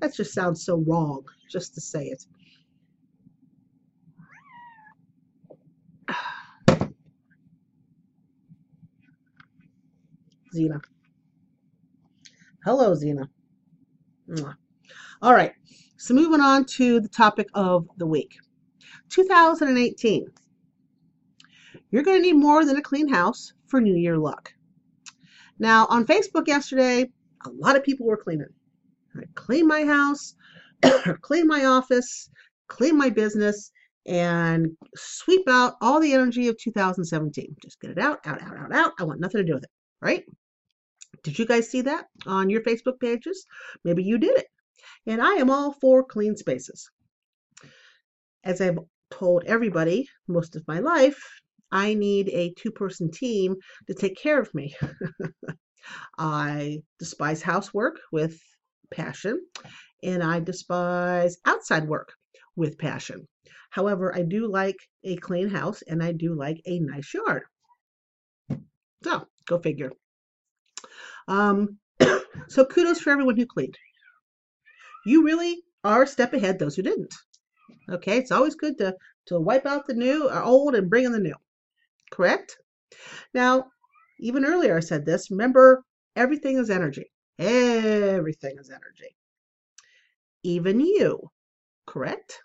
that 0.00 0.14
just 0.14 0.32
sounds 0.32 0.64
so 0.64 0.82
wrong 0.86 1.24
just 1.50 1.74
to 1.74 1.80
say 1.80 2.06
it. 2.06 2.24
Zena. 10.54 10.80
Hello, 12.64 12.94
Zena. 12.94 13.28
All 15.20 15.34
right. 15.34 15.52
So 15.98 16.14
moving 16.14 16.40
on 16.40 16.64
to 16.76 16.98
the 16.98 17.10
topic 17.10 17.46
of 17.52 17.86
the 17.98 18.06
week. 18.06 18.38
2018. 19.10 20.26
You're 21.90 22.02
going 22.02 22.16
to 22.16 22.22
need 22.22 22.36
more 22.36 22.64
than 22.64 22.76
a 22.76 22.82
clean 22.82 23.06
house 23.06 23.52
for 23.66 23.82
New 23.82 23.94
Year 23.94 24.16
luck. 24.16 24.54
Now, 25.58 25.86
on 25.90 26.06
Facebook 26.06 26.48
yesterday, 26.48 27.10
a 27.44 27.50
lot 27.50 27.76
of 27.76 27.84
people 27.84 28.06
were 28.06 28.16
cleaning. 28.16 28.48
I 29.14 29.24
clean 29.34 29.68
my 29.68 29.84
house, 29.84 30.34
clean 31.20 31.46
my 31.46 31.66
office, 31.66 32.30
clean 32.68 32.96
my 32.96 33.10
business, 33.10 33.72
and 34.06 34.74
sweep 34.96 35.46
out 35.50 35.74
all 35.82 36.00
the 36.00 36.14
energy 36.14 36.48
of 36.48 36.56
2017. 36.56 37.56
Just 37.62 37.78
get 37.78 37.90
it 37.90 37.98
out, 37.98 38.20
out, 38.24 38.42
out, 38.42 38.56
out, 38.56 38.72
out. 38.72 38.92
I 38.98 39.04
want 39.04 39.20
nothing 39.20 39.42
to 39.42 39.44
do 39.44 39.54
with 39.54 39.64
it, 39.64 39.70
right? 40.00 40.24
Did 41.24 41.38
you 41.38 41.46
guys 41.46 41.70
see 41.70 41.80
that 41.80 42.06
on 42.26 42.50
your 42.50 42.60
Facebook 42.60 43.00
pages? 43.00 43.46
Maybe 43.82 44.04
you 44.04 44.18
did 44.18 44.36
it. 44.36 44.46
And 45.06 45.20
I 45.20 45.32
am 45.34 45.50
all 45.50 45.72
for 45.72 46.04
clean 46.04 46.36
spaces. 46.36 46.90
As 48.44 48.60
I've 48.60 48.78
told 49.10 49.44
everybody 49.46 50.06
most 50.28 50.54
of 50.54 50.68
my 50.68 50.80
life, 50.80 51.18
I 51.72 51.94
need 51.94 52.28
a 52.28 52.52
two 52.58 52.70
person 52.70 53.10
team 53.10 53.56
to 53.88 53.94
take 53.94 54.16
care 54.16 54.38
of 54.38 54.54
me. 54.54 54.76
I 56.18 56.82
despise 56.98 57.42
housework 57.42 57.98
with 58.12 58.38
passion, 58.92 59.40
and 60.02 60.22
I 60.22 60.40
despise 60.40 61.38
outside 61.46 61.88
work 61.88 62.12
with 62.54 62.78
passion. 62.78 63.26
However, 63.70 64.14
I 64.14 64.22
do 64.22 64.46
like 64.46 64.76
a 65.02 65.16
clean 65.16 65.48
house 65.48 65.82
and 65.88 66.02
I 66.02 66.12
do 66.12 66.34
like 66.34 66.60
a 66.66 66.78
nice 66.78 67.12
yard. 67.12 67.42
So, 69.02 69.26
go 69.46 69.58
figure. 69.58 69.90
Um, 71.28 71.78
so, 72.48 72.64
kudos 72.64 73.00
for 73.00 73.10
everyone 73.10 73.36
who 73.36 73.46
cleaned. 73.46 73.78
You 75.06 75.24
really 75.24 75.62
are 75.82 76.02
a 76.02 76.06
step 76.06 76.32
ahead 76.32 76.58
those 76.58 76.76
who 76.76 76.82
didn't. 76.82 77.14
Okay, 77.88 78.18
it's 78.18 78.32
always 78.32 78.54
good 78.54 78.78
to, 78.78 78.96
to 79.26 79.38
wipe 79.38 79.66
out 79.66 79.86
the 79.86 79.94
new 79.94 80.28
or 80.28 80.42
uh, 80.42 80.44
old 80.44 80.74
and 80.74 80.88
bring 80.88 81.04
in 81.04 81.12
the 81.12 81.20
new. 81.20 81.34
Correct? 82.10 82.58
Now, 83.34 83.70
even 84.18 84.44
earlier 84.44 84.76
I 84.76 84.80
said 84.80 85.04
this. 85.04 85.30
Remember, 85.30 85.84
everything 86.16 86.56
is 86.58 86.70
energy. 86.70 87.10
Everything 87.38 88.56
is 88.58 88.70
energy. 88.70 89.16
Even 90.42 90.80
you. 90.80 91.30
Correct? 91.86 92.40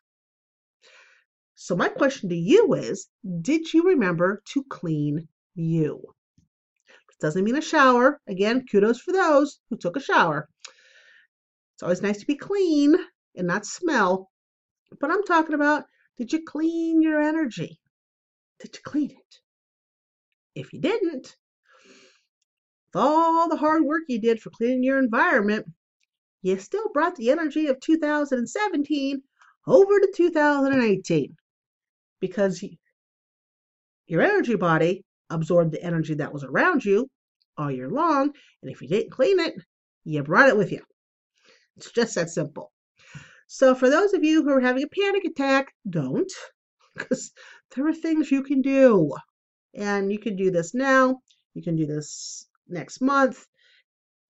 So, 1.55 1.75
my 1.75 1.89
question 1.89 2.29
to 2.29 2.35
you 2.35 2.73
is 2.73 3.07
Did 3.41 3.73
you 3.73 3.83
remember 3.83 4.41
to 4.53 4.63
clean 4.63 5.27
you? 5.55 6.01
Doesn't 7.19 7.43
mean 7.43 7.57
a 7.57 7.61
shower. 7.61 8.19
Again, 8.27 8.65
kudos 8.65 9.01
for 9.01 9.11
those 9.11 9.59
who 9.69 9.77
took 9.77 9.97
a 9.97 10.01
shower. 10.01 10.47
It's 11.75 11.83
always 11.83 12.01
nice 12.01 12.19
to 12.19 12.27
be 12.27 12.35
clean 12.35 12.95
and 13.35 13.47
not 13.47 13.65
smell. 13.65 14.29
But 14.99 15.11
I'm 15.11 15.23
talking 15.23 15.55
about 15.55 15.85
did 16.17 16.33
you 16.33 16.43
clean 16.43 17.01
your 17.01 17.21
energy? 17.21 17.79
Did 18.59 18.75
you 18.75 18.81
clean 18.83 19.11
it? 19.11 19.39
If 20.55 20.73
you 20.73 20.81
didn't, 20.81 21.35
with 22.93 23.01
all 23.01 23.47
the 23.47 23.55
hard 23.57 23.83
work 23.83 24.03
you 24.07 24.19
did 24.19 24.41
for 24.41 24.49
cleaning 24.49 24.83
your 24.83 24.99
environment, 24.99 25.67
you 26.41 26.57
still 26.57 26.89
brought 26.93 27.15
the 27.15 27.31
energy 27.31 27.67
of 27.67 27.79
2017 27.79 29.21
over 29.67 29.99
to 29.99 30.11
2018 30.15 31.35
because 32.19 32.63
your 34.07 34.21
energy 34.21 34.55
body 34.55 35.05
absorbed 35.29 35.71
the 35.71 35.83
energy 35.83 36.15
that 36.15 36.33
was 36.33 36.43
around 36.43 36.83
you 36.85 37.07
all 37.57 37.71
year 37.71 37.89
long. 37.89 38.31
And 38.61 38.71
if 38.71 38.81
you 38.81 38.87
didn't 38.87 39.11
clean 39.11 39.39
it, 39.39 39.53
you 40.03 40.23
brought 40.23 40.49
it 40.49 40.57
with 40.57 40.71
you. 40.71 40.81
It's 41.77 41.91
just 41.91 42.15
that 42.15 42.29
simple. 42.29 42.71
So, 43.47 43.73
for 43.73 43.89
those 43.89 44.13
of 44.13 44.23
you 44.23 44.43
who 44.43 44.51
are 44.51 44.61
having 44.61 44.83
a 44.83 44.87
panic 44.87 45.25
attack, 45.25 45.73
don't, 45.89 46.31
because 46.95 47.31
there 47.75 47.87
are 47.87 47.93
things 47.93 48.31
you 48.31 48.43
can 48.43 48.61
do. 48.61 49.13
And 49.75 50.11
you 50.11 50.19
can 50.19 50.35
do 50.35 50.51
this 50.51 50.73
now, 50.73 51.21
you 51.53 51.61
can 51.61 51.75
do 51.75 51.85
this 51.85 52.47
next 52.67 53.01
month. 53.01 53.45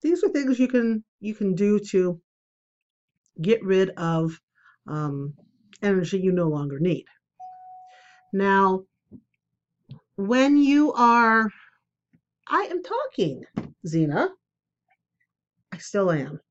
These 0.01 0.23
are 0.23 0.29
things 0.29 0.59
you 0.59 0.67
can 0.67 1.03
you 1.19 1.33
can 1.35 1.55
do 1.55 1.79
to 1.91 2.21
get 3.41 3.63
rid 3.63 3.89
of 3.91 4.39
um, 4.87 5.33
energy 5.81 6.19
you 6.19 6.31
no 6.31 6.47
longer 6.47 6.79
need. 6.79 7.05
Now, 8.33 8.83
when 10.19 10.57
you 10.57 10.91
are, 10.91 11.49
I 12.49 12.63
am 12.63 12.83
talking, 12.83 13.45
Zena. 13.87 14.27
I 15.71 15.77
still 15.77 16.11
am. 16.11 16.41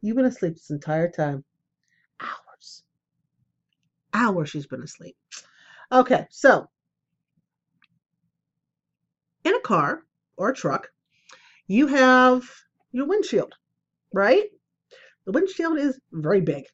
You've 0.00 0.16
been 0.16 0.24
asleep 0.24 0.54
this 0.54 0.70
entire 0.70 1.10
time. 1.10 1.44
Hours. 2.18 2.82
Hours 4.14 4.48
she's 4.48 4.66
been 4.66 4.82
asleep. 4.82 5.16
Okay, 5.92 6.26
so 6.30 6.66
in 9.44 9.54
a 9.54 9.60
car 9.60 10.04
or 10.38 10.48
a 10.48 10.54
truck, 10.54 10.88
you 11.66 11.88
have 11.88 12.42
your 12.90 13.06
windshield, 13.06 13.52
right? 14.14 14.44
The 15.26 15.32
windshield 15.32 15.78
is 15.78 16.00
very 16.10 16.40
big. 16.40 16.64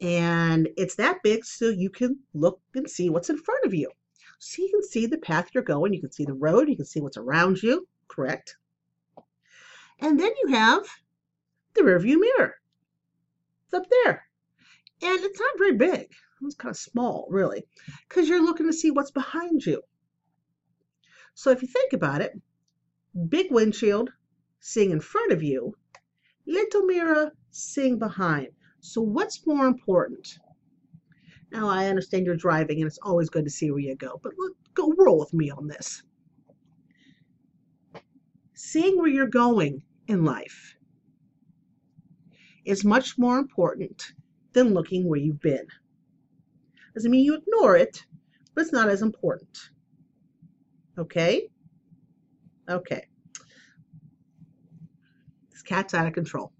And 0.00 0.68
it's 0.76 0.96
that 0.96 1.22
big 1.22 1.44
so 1.44 1.68
you 1.68 1.90
can 1.90 2.18
look 2.34 2.60
and 2.74 2.88
see 2.88 3.08
what's 3.08 3.30
in 3.30 3.38
front 3.38 3.64
of 3.64 3.72
you. 3.72 3.90
So 4.38 4.62
you 4.62 4.68
can 4.70 4.82
see 4.82 5.06
the 5.06 5.18
path 5.18 5.48
you're 5.54 5.62
going, 5.62 5.94
you 5.94 6.00
can 6.00 6.12
see 6.12 6.24
the 6.24 6.34
road, 6.34 6.68
you 6.68 6.76
can 6.76 6.84
see 6.84 7.00
what's 7.00 7.16
around 7.16 7.62
you, 7.62 7.88
correct? 8.08 8.56
And 10.00 10.20
then 10.20 10.32
you 10.42 10.52
have 10.54 10.86
the 11.74 11.82
rearview 11.82 12.20
mirror. 12.20 12.54
It's 13.64 13.74
up 13.74 13.86
there. 13.88 14.26
And 15.02 15.24
it's 15.24 15.40
not 15.40 15.58
very 15.58 15.76
big. 15.76 16.08
It's 16.42 16.54
kind 16.54 16.70
of 16.70 16.76
small, 16.76 17.26
really, 17.30 17.64
because 18.08 18.28
you're 18.28 18.44
looking 18.44 18.66
to 18.66 18.72
see 18.72 18.90
what's 18.90 19.10
behind 19.10 19.64
you. 19.64 19.82
So 21.34 21.50
if 21.50 21.62
you 21.62 21.68
think 21.68 21.94
about 21.94 22.20
it, 22.20 22.32
big 23.28 23.50
windshield, 23.50 24.10
seeing 24.60 24.90
in 24.90 25.00
front 25.00 25.32
of 25.32 25.42
you, 25.42 25.74
little 26.46 26.82
mirror, 26.82 27.32
seeing 27.50 27.98
behind. 27.98 28.48
So 28.86 29.00
what's 29.00 29.44
more 29.46 29.66
important? 29.66 30.38
Now 31.50 31.68
I 31.68 31.86
understand 31.88 32.24
you're 32.24 32.36
driving 32.36 32.78
and 32.78 32.86
it's 32.86 33.00
always 33.02 33.28
good 33.28 33.44
to 33.44 33.50
see 33.50 33.70
where 33.70 33.80
you 33.80 33.96
go, 33.96 34.20
but 34.22 34.32
look, 34.38 34.56
go 34.74 34.94
roll 34.96 35.18
with 35.18 35.34
me 35.34 35.50
on 35.50 35.66
this. 35.66 36.04
Seeing 38.54 38.96
where 38.96 39.08
you're 39.08 39.26
going 39.26 39.82
in 40.06 40.24
life 40.24 40.76
is 42.64 42.84
much 42.84 43.18
more 43.18 43.38
important 43.38 44.12
than 44.52 44.72
looking 44.72 45.08
where 45.08 45.18
you've 45.18 45.40
been. 45.40 45.66
Doesn't 46.94 47.10
mean 47.10 47.24
you 47.24 47.34
ignore 47.34 47.76
it, 47.76 48.04
but 48.54 48.62
it's 48.62 48.72
not 48.72 48.88
as 48.88 49.02
important. 49.02 49.70
Okay? 50.96 51.48
Okay. 52.68 53.06
This 55.50 55.62
cat's 55.62 55.92
out 55.92 56.06
of 56.06 56.12
control. 56.12 56.52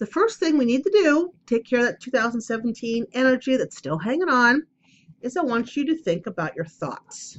The 0.00 0.06
first 0.06 0.40
thing 0.40 0.56
we 0.56 0.64
need 0.64 0.82
to 0.84 0.90
do, 0.90 1.34
take 1.44 1.66
care 1.66 1.80
of 1.80 1.84
that 1.84 2.00
2017 2.00 3.06
energy 3.12 3.56
that's 3.56 3.76
still 3.76 3.98
hanging 3.98 4.30
on, 4.30 4.62
is 5.20 5.36
I 5.36 5.42
want 5.42 5.76
you 5.76 5.84
to 5.84 5.94
think 5.94 6.26
about 6.26 6.56
your 6.56 6.64
thoughts. 6.64 7.36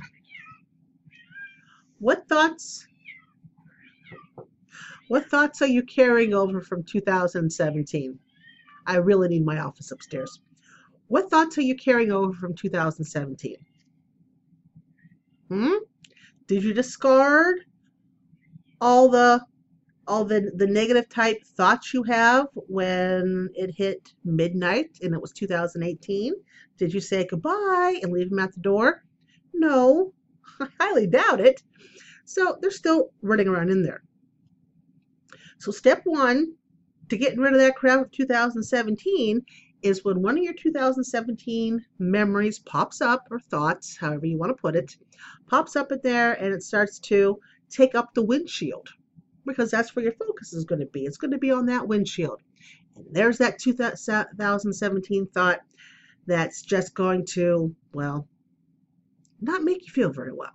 What 1.98 2.28
thoughts 2.30 2.86
what 5.08 5.26
thoughts 5.26 5.62
are 5.64 5.68
you 5.68 5.82
carrying 5.82 6.36
over 6.36 6.62
from 6.62 6.84
2017? 6.84 8.20
I 8.86 8.96
really 8.98 9.28
need 9.28 9.44
my 9.44 9.60
office 9.60 9.92
upstairs. 9.92 10.40
What 11.08 11.32
thoughts 11.32 11.58
are 11.58 11.64
you 11.64 11.76
carrying 11.76 12.12
over 12.12 12.32
from 12.32 12.54
2017? 12.54 13.56
Hmm? 15.50 15.74
Did 16.46 16.64
you 16.64 16.74
discard 16.74 17.62
all 18.80 19.10
the 19.10 19.44
all 20.12 20.26
the, 20.26 20.52
the 20.58 20.68
negative 20.68 21.08
type 21.08 21.42
thoughts 21.56 21.94
you 21.94 22.04
have 22.04 22.48
when 22.68 23.48
it 23.56 23.74
hit 23.74 24.14
midnight 24.26 25.00
and 25.02 25.14
it 25.14 25.22
was 25.22 25.32
2018? 25.32 26.34
Did 26.78 26.94
you 26.94 27.00
say 27.00 27.26
goodbye 27.26 27.98
and 28.04 28.12
leave 28.12 28.30
them 28.30 28.40
at 28.40 28.54
the 28.54 28.60
door? 28.60 29.06
No, 29.54 30.14
I 30.60 30.68
highly 30.82 31.08
doubt 31.08 31.40
it. 31.40 31.64
So 32.26 32.58
they're 32.60 32.72
still 32.72 33.12
running 33.22 33.48
around 33.48 33.70
in 33.70 33.84
there. 33.84 34.04
So 35.60 35.72
step 35.72 36.02
one 36.04 36.56
to 37.08 37.16
getting 37.16 37.40
rid 37.40 37.54
of 37.54 37.60
that 37.60 37.78
crap 37.78 38.02
of 38.02 38.12
2017 38.12 39.46
is 39.82 40.04
when 40.04 40.22
one 40.22 40.38
of 40.38 40.44
your 40.44 40.54
2017 40.54 41.86
memories 42.00 42.60
pops 42.60 43.00
up 43.00 43.30
or 43.32 43.40
thoughts, 43.40 43.96
however 43.96 44.26
you 44.26 44.38
want 44.38 44.50
to 44.50 44.62
put 44.62 44.76
it, 44.76 44.98
pops 45.48 45.78
up 45.78 45.90
in 45.94 46.02
there 46.04 46.34
and 46.34 46.54
it 46.54 46.64
starts 46.64 47.00
to 47.00 47.40
take 47.70 47.96
up 47.96 48.14
the 48.14 48.26
windshield 48.26 48.90
because 49.46 49.72
that's 49.72 49.96
where 49.96 50.04
your 50.04 50.14
focus 50.14 50.54
is 50.54 50.66
going 50.66 50.82
to 50.82 50.88
be. 50.88 51.06
It's 51.06 51.18
going 51.18 51.32
to 51.32 51.38
be 51.38 51.52
on 51.52 51.66
that 51.68 51.88
windshield. 51.88 52.42
And 52.96 53.06
there's 53.12 53.38
that 53.40 53.60
2017 53.60 55.28
thought 55.28 55.60
that's 56.28 56.62
just 56.62 56.94
going 56.94 57.26
to, 57.34 57.76
well, 57.94 58.28
not 59.42 59.64
make 59.64 59.86
you 59.86 59.92
feel 59.92 60.12
very 60.12 60.34
well. 60.34 60.52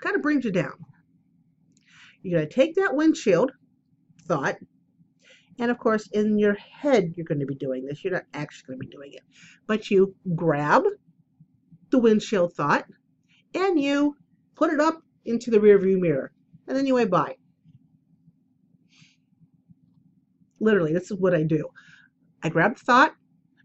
Kind 0.00 0.16
of 0.16 0.22
brings 0.22 0.44
you 0.44 0.50
down. 0.50 0.74
You're 2.22 2.40
going 2.40 2.48
to 2.48 2.54
take 2.54 2.74
that 2.76 2.94
windshield 2.94 3.52
thought. 4.26 4.56
And 5.58 5.70
of 5.70 5.78
course, 5.78 6.08
in 6.12 6.38
your 6.38 6.54
head, 6.54 7.14
you're 7.16 7.26
going 7.26 7.40
to 7.40 7.46
be 7.46 7.54
doing 7.54 7.86
this. 7.86 8.02
You're 8.02 8.14
not 8.14 8.24
actually 8.34 8.66
going 8.66 8.80
to 8.80 8.86
be 8.86 8.92
doing 8.92 9.12
it. 9.12 9.22
But 9.66 9.90
you 9.90 10.14
grab 10.34 10.82
the 11.90 11.98
windshield 11.98 12.54
thought 12.54 12.86
and 13.54 13.80
you 13.80 14.16
put 14.56 14.72
it 14.72 14.80
up 14.80 15.00
into 15.24 15.50
the 15.50 15.58
rearview 15.58 15.98
mirror. 15.98 16.32
And 16.66 16.76
then 16.76 16.86
you 16.86 16.94
wave 16.94 17.10
bye. 17.10 17.36
Literally, 20.64 20.92
this 20.92 21.10
is 21.10 21.18
what 21.18 21.34
I 21.34 21.42
do. 21.42 21.68
I 22.42 22.48
grab 22.48 22.76
the 22.76 22.84
thought, 22.84 23.14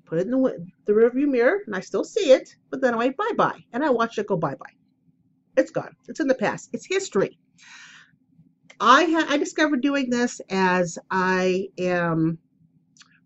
put 0.06 0.20
it 0.20 0.28
in 0.28 0.32
the, 0.32 0.68
the 0.86 0.94
rearview 0.94 1.28
mirror, 1.28 1.60
and 1.66 1.76
I 1.76 1.80
still 1.80 2.04
see 2.04 2.32
it, 2.32 2.50
but 2.70 2.82
then 2.82 2.94
I 2.94 2.98
wave 2.98 3.18
bye 3.18 3.32
bye. 3.38 3.60
And 3.74 3.84
I 3.84 3.90
watch 3.90 4.18
it 4.18 4.28
go 4.28 4.36
bye 4.38 4.56
bye. 4.56 4.74
It's 5.58 5.72
gone. 5.72 5.96
It's 6.08 6.20
in 6.20 6.28
the 6.28 6.36
past. 6.36 6.70
It's 6.74 6.86
history. 6.86 7.38
I 8.80 9.06
ha- 9.06 9.28
I 9.30 9.38
discovered 9.38 9.82
doing 9.82 10.10
this 10.10 10.42
as 10.50 10.98
I 11.12 11.68
am 11.78 12.38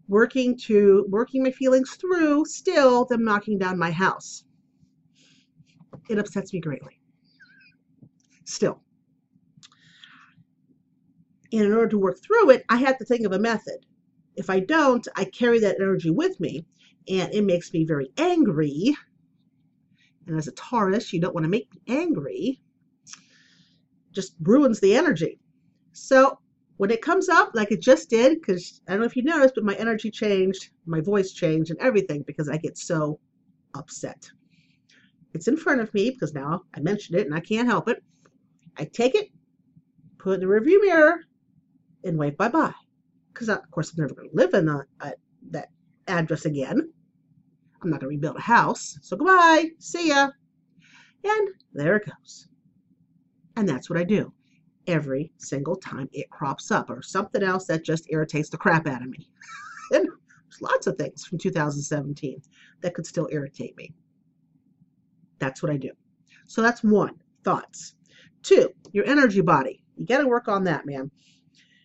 working 0.07 0.57
to 0.57 1.05
working 1.09 1.43
my 1.43 1.51
feelings 1.51 1.91
through 1.95 2.45
still 2.45 3.05
them 3.05 3.23
knocking 3.23 3.57
down 3.57 3.77
my 3.77 3.91
house. 3.91 4.43
It 6.09 6.19
upsets 6.19 6.53
me 6.53 6.59
greatly. 6.59 6.99
Still. 8.45 8.82
And 11.53 11.61
in 11.61 11.73
order 11.73 11.89
to 11.89 11.99
work 11.99 12.17
through 12.19 12.49
it, 12.49 12.65
I 12.67 12.77
have 12.77 12.97
to 12.97 13.05
think 13.05 13.25
of 13.25 13.31
a 13.31 13.39
method. 13.39 13.85
If 14.35 14.49
I 14.49 14.59
don't, 14.59 15.07
I 15.15 15.25
carry 15.25 15.59
that 15.59 15.79
energy 15.79 16.09
with 16.09 16.39
me 16.39 16.65
and 17.07 17.31
it 17.31 17.43
makes 17.43 17.71
me 17.71 17.85
very 17.85 18.09
angry. 18.17 18.95
And 20.25 20.35
as 20.35 20.47
a 20.47 20.51
Taurus, 20.53 21.13
you 21.13 21.21
don't 21.21 21.35
want 21.35 21.43
to 21.43 21.49
make 21.49 21.71
me 21.71 21.81
angry. 21.87 22.59
Just 24.11 24.33
ruins 24.41 24.79
the 24.79 24.95
energy. 24.95 25.39
So 25.91 26.39
when 26.77 26.89
it 26.89 27.03
comes 27.03 27.29
up, 27.29 27.51
like 27.53 27.71
it 27.71 27.81
just 27.81 28.09
did, 28.09 28.41
because 28.41 28.81
I 28.87 28.91
don't 28.93 29.01
know 29.01 29.05
if 29.05 29.15
you 29.15 29.21
noticed, 29.21 29.53
but 29.53 29.63
my 29.63 29.75
energy 29.75 30.09
changed, 30.09 30.71
my 30.87 31.01
voice 31.01 31.33
changed, 31.33 31.69
and 31.69 31.79
everything 31.79 32.23
because 32.25 32.49
I 32.49 32.57
get 32.57 32.79
so 32.79 33.19
upset. 33.75 34.27
It's 35.35 35.47
in 35.47 35.57
front 35.57 35.81
of 35.81 35.93
me 35.93 36.09
because 36.09 36.33
now 36.33 36.63
I 36.73 36.79
mentioned 36.79 37.19
it 37.19 37.27
and 37.27 37.35
I 37.35 37.41
can't 37.41 37.67
help 37.67 37.89
it. 37.89 38.03
I 38.77 38.85
take 38.85 39.13
it, 39.13 39.29
put 40.17 40.31
it 40.31 40.33
in 40.35 40.39
the 40.41 40.47
review 40.47 40.83
mirror, 40.83 41.19
and 42.03 42.17
wave 42.17 42.37
bye 42.37 42.49
bye. 42.49 42.73
Because 43.33 43.49
of 43.49 43.69
course 43.71 43.91
I'm 43.91 44.01
never 44.01 44.15
going 44.15 44.29
to 44.29 44.35
live 44.35 44.53
in 44.53 44.65
the, 44.65 44.85
uh, 44.99 45.11
that 45.51 45.69
address 46.07 46.45
again. 46.45 46.91
I'm 47.81 47.89
not 47.89 47.99
going 47.99 48.01
to 48.01 48.15
rebuild 48.15 48.37
a 48.37 48.41
house. 48.41 48.97
So 49.01 49.17
goodbye. 49.17 49.71
See 49.79 50.09
ya. 50.09 50.29
And 51.23 51.49
there 51.73 51.97
it 51.97 52.05
goes. 52.05 52.47
And 53.55 53.67
that's 53.67 53.89
what 53.89 53.99
I 53.99 54.03
do 54.03 54.33
every 54.87 55.31
single 55.37 55.75
time 55.75 56.09
it 56.11 56.29
crops 56.29 56.71
up 56.71 56.89
or 56.89 57.01
something 57.01 57.43
else 57.43 57.65
that 57.67 57.85
just 57.85 58.07
irritates 58.09 58.49
the 58.49 58.57
crap 58.57 58.87
out 58.87 59.01
of 59.01 59.09
me. 59.09 59.29
and 59.91 60.05
there's 60.05 60.61
lots 60.61 60.87
of 60.87 60.97
things 60.97 61.25
from 61.25 61.37
2017 61.37 62.41
that 62.81 62.93
could 62.93 63.05
still 63.05 63.29
irritate 63.31 63.75
me. 63.77 63.93
That's 65.39 65.63
what 65.63 65.71
I 65.71 65.77
do. 65.77 65.91
So 66.45 66.61
that's 66.61 66.83
one, 66.83 67.15
thoughts. 67.43 67.95
Two, 68.43 68.69
your 68.91 69.05
energy 69.05 69.41
body. 69.41 69.83
You 69.95 70.05
got 70.05 70.19
to 70.19 70.27
work 70.27 70.47
on 70.47 70.65
that, 70.65 70.85
man. 70.85 71.11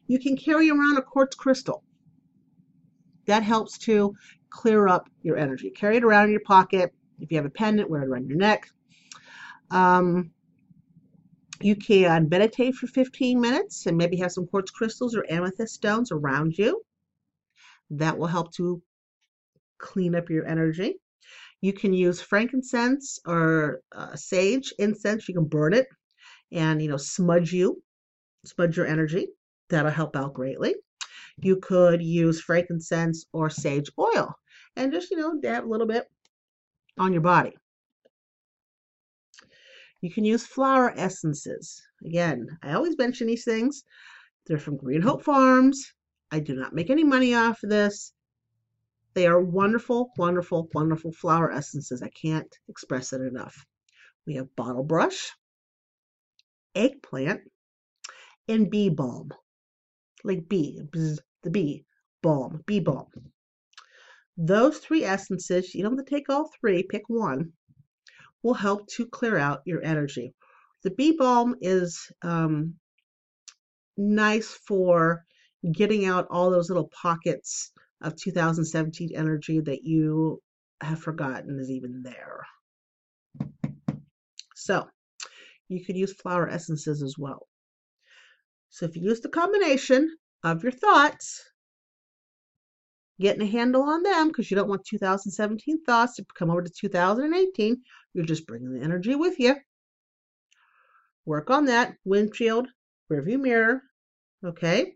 You 0.09 0.19
can 0.19 0.37
carry 0.37 0.71
around 0.71 0.97
a 0.99 1.03
quartz 1.03 1.37
crystal. 1.37 1.85
That 3.27 3.43
helps 3.43 3.79
to 3.81 4.15
clear 4.51 4.89
up 4.89 5.09
your 5.23 5.37
energy. 5.37 5.71
Carry 5.71 5.99
it 5.99 6.05
around 6.05 6.25
in 6.25 6.31
your 6.31 6.41
pocket. 6.41 6.93
If 7.21 7.31
you 7.31 7.37
have 7.37 7.45
a 7.45 7.51
pendant, 7.51 7.91
wear 7.91 8.03
it 8.03 8.09
around 8.09 8.27
your 8.27 8.39
neck. 8.39 8.69
Um, 9.71 10.31
you 11.61 11.77
can 11.77 12.29
meditate 12.29 12.75
for 12.75 12.87
15 12.87 13.41
minutes 13.41 13.87
and 13.87 13.99
maybe 13.99 14.17
have 14.17 14.33
some 14.33 14.47
quartz 14.47 14.71
crystals 14.71 15.15
or 15.15 15.27
amethyst 15.29 15.75
stones 15.75 16.11
around 16.11 16.57
you. 16.57 16.83
That 17.91 18.17
will 18.17 18.29
help 18.29 18.53
to 18.55 18.83
clean 19.79 20.15
up 20.15 20.31
your 20.31 20.47
energy. 20.47 20.95
You 21.61 21.73
can 21.73 21.93
use 21.93 22.23
frankincense 22.23 23.19
or 23.27 23.81
uh, 23.93 24.15
sage 24.15 24.73
incense. 24.79 25.29
You 25.29 25.35
can 25.35 25.47
burn 25.47 25.75
it 25.75 25.87
and, 26.53 26.81
you 26.81 26.89
know, 26.89 26.97
smudge 26.97 27.53
you, 27.53 27.83
smudge 28.45 28.77
your 28.77 28.87
energy. 28.87 29.29
That'll 29.69 29.91
help 29.91 30.17
out 30.17 30.35
greatly. 30.35 30.75
You 31.41 31.57
could 31.57 32.03
use 32.03 32.41
frankincense 32.41 33.27
or 33.33 33.51
sage 33.51 33.91
oil 33.99 34.35
and 34.77 34.93
just, 34.93 35.11
you 35.11 35.17
know, 35.17 35.41
dab 35.41 35.65
a 35.65 35.69
little 35.71 35.87
bit 35.87 36.07
on 36.99 37.13
your 37.13 37.23
body. 37.23 37.55
You 40.01 40.11
can 40.11 40.25
use 40.25 40.47
flower 40.47 40.93
essences. 40.97 41.83
Again, 42.05 42.47
I 42.63 42.73
always 42.73 42.97
mention 42.97 43.27
these 43.27 43.45
things. 43.45 43.85
They're 44.47 44.59
from 44.59 44.77
Green 44.77 45.03
Hope 45.03 45.23
Farms. 45.23 45.93
I 46.31 46.41
do 46.41 46.55
not 46.55 46.75
make 46.75 46.91
any 46.91 47.05
money 47.05 47.35
off 47.35 47.63
of 47.63 47.71
this. 47.71 48.13
They 49.15 49.27
are 49.27 49.41
wonderful, 49.41 50.13
wonderful, 50.17 50.69
wonderful 50.73 51.13
flower 51.13 51.51
essences. 51.51 52.03
I 52.03 52.11
can't 52.11 52.57
express 52.69 53.13
it 53.13 53.21
enough. 53.21 53.67
We 54.27 54.35
have 54.35 54.55
bottle 54.55 54.85
brush, 54.85 55.33
eggplant, 56.75 57.41
and 58.47 58.71
bee 58.71 58.91
balm. 58.91 59.33
Like 60.25 60.49
bee, 60.49 60.81
bzz, 60.83 61.19
the 61.43 61.51
bee 61.51 61.85
balm, 62.23 62.63
bee 62.67 62.81
balm. 62.81 63.07
Those 64.37 64.79
three 64.79 65.05
essences, 65.05 65.75
you 65.75 65.83
don't 65.83 65.97
have 65.97 66.07
to 66.07 66.11
take 66.11 66.29
all 66.29 66.51
three, 66.61 66.83
pick 66.83 67.09
one 67.09 67.53
will 68.43 68.55
help 68.55 68.87
to 68.89 69.07
clear 69.07 69.37
out 69.37 69.63
your 69.65 69.83
energy. 69.83 70.33
The 70.85 70.91
bee 70.91 71.17
balm 71.19 71.57
is 71.61 72.11
um, 72.23 72.75
nice 73.97 74.59
for 74.67 75.25
getting 75.73 76.07
out 76.07 76.29
all 76.31 76.51
those 76.51 76.69
little 76.69 76.91
pockets 77.03 77.73
of 78.01 78.15
2017 78.17 79.11
energy 79.15 79.61
that 79.61 79.83
you 79.83 80.41
have 80.81 81.01
forgotten 81.01 81.59
is 81.59 81.71
even 81.71 82.03
there. 82.03 82.47
So 84.55 84.89
you 85.69 85.85
could 85.85 85.97
use 85.97 86.13
flower 86.13 86.49
essences 86.49 87.03
as 87.03 87.17
well. 87.19 87.48
So 88.71 88.87
if 88.87 88.97
you 88.97 89.03
use 89.03 89.21
the 89.21 89.29
combination 89.29 90.17
of 90.45 90.63
your 90.63 90.73
thoughts 90.73 91.43
getting 93.21 93.43
a 93.43 93.47
handle 93.47 93.83
on 93.83 94.03
them 94.03 94.29
because 94.29 94.51
you 94.51 94.57
don't 94.57 94.69
want 94.69 94.85
2017 94.85 95.85
thoughts 95.85 96.17
to 96.17 96.25
come 96.35 96.51
over 96.51 96.63
to 96.63 96.71
2018. 96.71 97.83
You're 98.15 98.25
just 98.25 98.47
bringing 98.47 98.73
the 98.73 98.85
energy 98.85 99.15
with 99.15 99.39
you. 99.39 99.57
Work 101.25 101.51
on 101.51 101.67
that 101.67 101.97
windshield, 102.05 102.69
rearview 103.11 103.41
mirror. 103.41 103.83
Okay. 104.45 104.95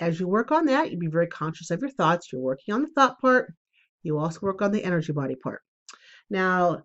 As 0.00 0.18
you 0.18 0.26
work 0.26 0.50
on 0.50 0.66
that, 0.66 0.90
you 0.90 0.98
be 0.98 1.06
very 1.06 1.28
conscious 1.28 1.70
of 1.70 1.80
your 1.80 1.90
thoughts. 1.90 2.32
You're 2.32 2.40
working 2.40 2.74
on 2.74 2.82
the 2.82 2.88
thought 2.88 3.20
part. 3.20 3.54
You 4.02 4.18
also 4.18 4.40
work 4.42 4.60
on 4.60 4.72
the 4.72 4.84
energy 4.84 5.12
body 5.12 5.36
part. 5.36 5.62
Now, 6.28 6.84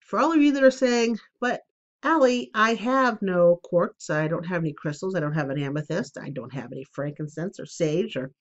for 0.00 0.18
all 0.18 0.32
of 0.32 0.42
you 0.42 0.52
that 0.52 0.64
are 0.64 0.70
saying, 0.70 1.18
but 1.40 1.60
Allie, 2.02 2.50
I 2.54 2.74
have 2.74 3.20
no 3.22 3.60
quartz. 3.62 4.10
I 4.10 4.28
don't 4.28 4.46
have 4.46 4.62
any 4.62 4.72
crystals. 4.72 5.14
I 5.14 5.20
don't 5.20 5.34
have 5.34 5.50
an 5.50 5.62
amethyst. 5.62 6.18
I 6.18 6.30
don't 6.30 6.52
have 6.54 6.72
any 6.72 6.84
frankincense 6.92 7.60
or 7.60 7.66
sage 7.66 8.16
or 8.16 8.32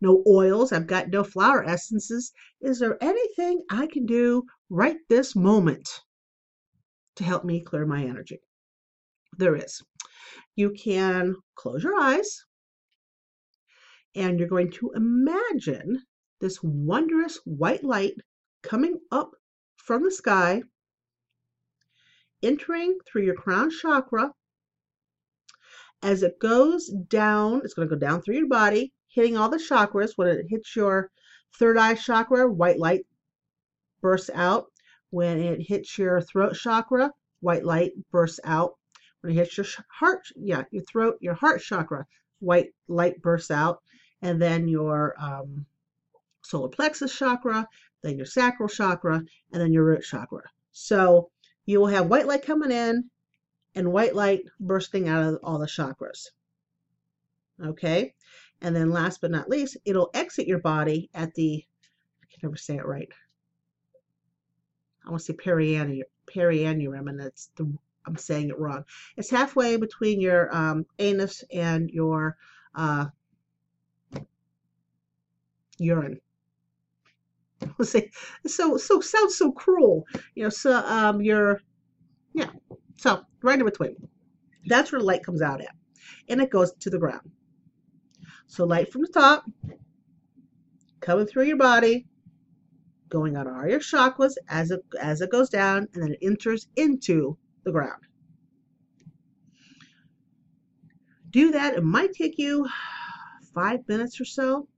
no 0.00 0.22
oils, 0.26 0.72
I've 0.72 0.86
got 0.86 1.08
no 1.08 1.24
flower 1.24 1.64
essences. 1.64 2.32
Is 2.60 2.78
there 2.78 3.02
anything 3.02 3.62
I 3.70 3.86
can 3.86 4.06
do 4.06 4.44
right 4.68 4.98
this 5.08 5.34
moment 5.34 5.88
to 7.16 7.24
help 7.24 7.44
me 7.44 7.62
clear 7.62 7.86
my 7.86 8.04
energy? 8.04 8.40
There 9.38 9.56
is. 9.56 9.82
You 10.56 10.70
can 10.70 11.36
close 11.54 11.82
your 11.82 11.98
eyes 11.98 12.44
and 14.14 14.38
you're 14.38 14.48
going 14.48 14.70
to 14.72 14.92
imagine 14.94 16.02
this 16.40 16.62
wondrous 16.62 17.40
white 17.44 17.84
light 17.84 18.14
coming 18.62 19.00
up 19.10 19.30
from 19.76 20.04
the 20.04 20.10
sky, 20.10 20.62
entering 22.42 22.98
through 23.06 23.22
your 23.22 23.34
crown 23.34 23.70
chakra. 23.70 24.32
As 26.02 26.22
it 26.22 26.38
goes 26.38 26.88
down, 26.88 27.62
it's 27.64 27.74
going 27.74 27.88
to 27.88 27.94
go 27.94 27.98
down 27.98 28.22
through 28.22 28.36
your 28.36 28.48
body, 28.48 28.92
hitting 29.08 29.36
all 29.36 29.48
the 29.48 29.56
chakras. 29.56 30.12
When 30.16 30.28
it 30.28 30.46
hits 30.48 30.76
your 30.76 31.10
third 31.58 31.76
eye 31.76 31.94
chakra, 31.94 32.48
white 32.48 32.78
light 32.78 33.06
bursts 34.00 34.30
out. 34.34 34.66
When 35.10 35.40
it 35.40 35.60
hits 35.60 35.98
your 35.98 36.20
throat 36.20 36.54
chakra, 36.54 37.12
white 37.40 37.64
light 37.64 37.92
bursts 38.12 38.40
out. 38.44 38.76
When 39.20 39.32
it 39.32 39.36
hits 39.36 39.56
your 39.56 39.66
heart, 39.90 40.28
yeah, 40.36 40.64
your 40.70 40.84
throat, 40.84 41.16
your 41.20 41.34
heart 41.34 41.60
chakra, 41.62 42.06
white 42.38 42.72
light 42.86 43.20
bursts 43.20 43.50
out. 43.50 43.82
And 44.22 44.40
then 44.40 44.68
your 44.68 45.14
um, 45.20 45.66
solar 46.42 46.68
plexus 46.68 47.16
chakra, 47.16 47.68
then 48.02 48.16
your 48.16 48.26
sacral 48.26 48.68
chakra, 48.68 49.22
and 49.52 49.60
then 49.60 49.72
your 49.72 49.84
root 49.84 50.02
chakra. 50.02 50.42
So 50.72 51.30
you 51.68 51.78
will 51.78 51.88
have 51.88 52.06
white 52.06 52.26
light 52.26 52.46
coming 52.46 52.72
in 52.72 53.10
and 53.74 53.92
white 53.92 54.14
light 54.14 54.40
bursting 54.58 55.06
out 55.06 55.22
of 55.22 55.40
all 55.42 55.58
the 55.58 55.66
chakras. 55.66 56.28
Okay. 57.62 58.14
And 58.62 58.74
then 58.74 58.90
last 58.90 59.20
but 59.20 59.30
not 59.30 59.50
least, 59.50 59.76
it'll 59.84 60.08
exit 60.14 60.46
your 60.46 60.60
body 60.60 61.10
at 61.12 61.34
the, 61.34 61.62
I 62.22 62.26
can 62.30 62.40
never 62.42 62.56
say 62.56 62.76
it 62.76 62.86
right. 62.86 63.10
I 65.06 65.10
want 65.10 65.22
to 65.22 65.26
say 65.26 65.34
periannuum, 65.34 67.10
and 67.10 67.20
that's 67.20 67.50
the, 67.56 67.70
I'm 68.06 68.16
saying 68.16 68.48
it 68.48 68.58
wrong. 68.58 68.84
It's 69.18 69.28
halfway 69.28 69.76
between 69.76 70.22
your 70.22 70.54
um, 70.56 70.86
anus 70.98 71.44
and 71.52 71.90
your 71.90 72.38
uh, 72.74 73.08
urine. 75.76 76.22
Let's 77.78 77.90
say 77.90 78.10
so 78.46 78.76
so 78.76 79.00
sounds 79.00 79.36
so 79.36 79.52
cruel, 79.52 80.04
you 80.34 80.44
know. 80.44 80.48
So 80.48 80.76
um, 80.76 81.20
your 81.20 81.60
yeah, 82.34 82.50
so 82.96 83.22
right 83.42 83.58
in 83.58 83.64
between. 83.64 83.96
That's 84.66 84.92
where 84.92 85.00
light 85.00 85.24
comes 85.24 85.42
out 85.42 85.60
at, 85.60 85.74
and 86.28 86.40
it 86.40 86.50
goes 86.50 86.72
to 86.80 86.90
the 86.90 86.98
ground. 86.98 87.30
So 88.46 88.64
light 88.64 88.92
from 88.92 89.02
the 89.02 89.08
top, 89.08 89.44
coming 91.00 91.26
through 91.26 91.44
your 91.44 91.56
body, 91.56 92.06
going 93.08 93.36
on 93.36 93.48
all 93.48 93.66
your 93.66 93.80
chakras 93.80 94.34
as 94.48 94.70
it 94.70 94.84
as 95.00 95.20
it 95.20 95.30
goes 95.30 95.48
down, 95.48 95.88
and 95.94 96.02
then 96.02 96.12
it 96.12 96.18
enters 96.22 96.68
into 96.76 97.36
the 97.64 97.72
ground. 97.72 98.02
Do 101.30 101.50
that. 101.52 101.74
It 101.74 101.84
might 101.84 102.12
take 102.12 102.38
you 102.38 102.66
five 103.54 103.80
minutes 103.88 104.20
or 104.20 104.24
so. 104.24 104.68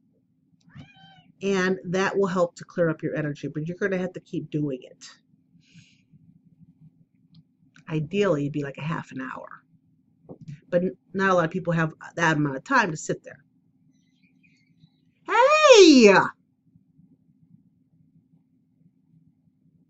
And 1.43 1.79
that 1.85 2.17
will 2.17 2.27
help 2.27 2.55
to 2.57 2.65
clear 2.65 2.91
up 2.91 3.03
your 3.03 3.17
energy, 3.17 3.49
but 3.49 3.67
you're 3.67 3.77
going 3.77 3.93
to 3.93 3.99
have 3.99 4.13
to 4.13 4.21
keep 4.21 4.51
doing 4.51 4.81
it. 4.83 5.07
Ideally, 7.89 8.43
it'd 8.43 8.53
be 8.53 8.63
like 8.63 8.79
a 8.79 8.83
half 8.83 9.11
an 9.13 9.21
hour, 9.21 9.49
but 10.69 10.83
not 11.13 11.31
a 11.31 11.35
lot 11.35 11.45
of 11.45 11.51
people 11.51 11.73
have 11.73 11.93
that 12.17 12.37
amount 12.37 12.57
of 12.57 12.65
time 12.65 12.91
to 12.91 12.97
sit 12.97 13.25
there. 13.25 13.45
Hey! 15.27 16.13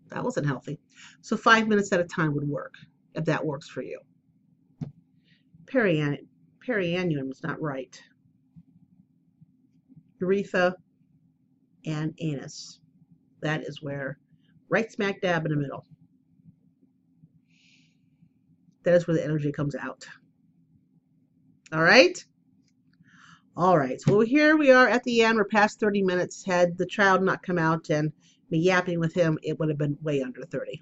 That 0.09 0.23
wasn't 0.23 0.47
healthy. 0.47 0.79
So 1.21 1.37
five 1.37 1.67
minutes 1.67 1.91
at 1.91 1.99
a 1.99 2.03
time 2.03 2.33
would 2.33 2.47
work, 2.47 2.75
if 3.13 3.25
that 3.25 3.45
works 3.45 3.69
for 3.69 3.81
you. 3.81 3.99
Perian 5.65 6.17
is 6.67 7.43
not 7.43 7.61
right. 7.61 8.01
Urethra 10.19 10.75
and 11.85 12.13
anus. 12.19 12.79
That 13.41 13.63
is 13.63 13.81
where, 13.81 14.17
right 14.69 14.91
smack 14.91 15.21
dab 15.21 15.45
in 15.45 15.51
the 15.51 15.57
middle. 15.57 15.85
That 18.83 18.95
is 18.95 19.07
where 19.07 19.15
the 19.15 19.23
energy 19.23 19.51
comes 19.51 19.75
out. 19.75 20.07
All 21.71 21.83
right? 21.83 22.23
All 23.55 23.77
right, 23.77 23.99
so 23.99 24.21
here 24.21 24.55
we 24.57 24.71
are 24.71 24.87
at 24.87 25.03
the 25.03 25.21
end. 25.21 25.37
We're 25.37 25.45
past 25.45 25.79
30 25.79 26.03
minutes. 26.03 26.43
Had 26.45 26.77
the 26.77 26.85
child 26.85 27.21
not 27.21 27.43
come 27.43 27.57
out 27.57 27.89
and 27.89 28.11
me 28.49 28.59
yapping 28.59 28.99
with 28.99 29.13
him, 29.13 29.37
it 29.43 29.59
would 29.59 29.69
have 29.69 29.77
been 29.77 29.97
way 30.01 30.21
under 30.21 30.45
30. 30.45 30.81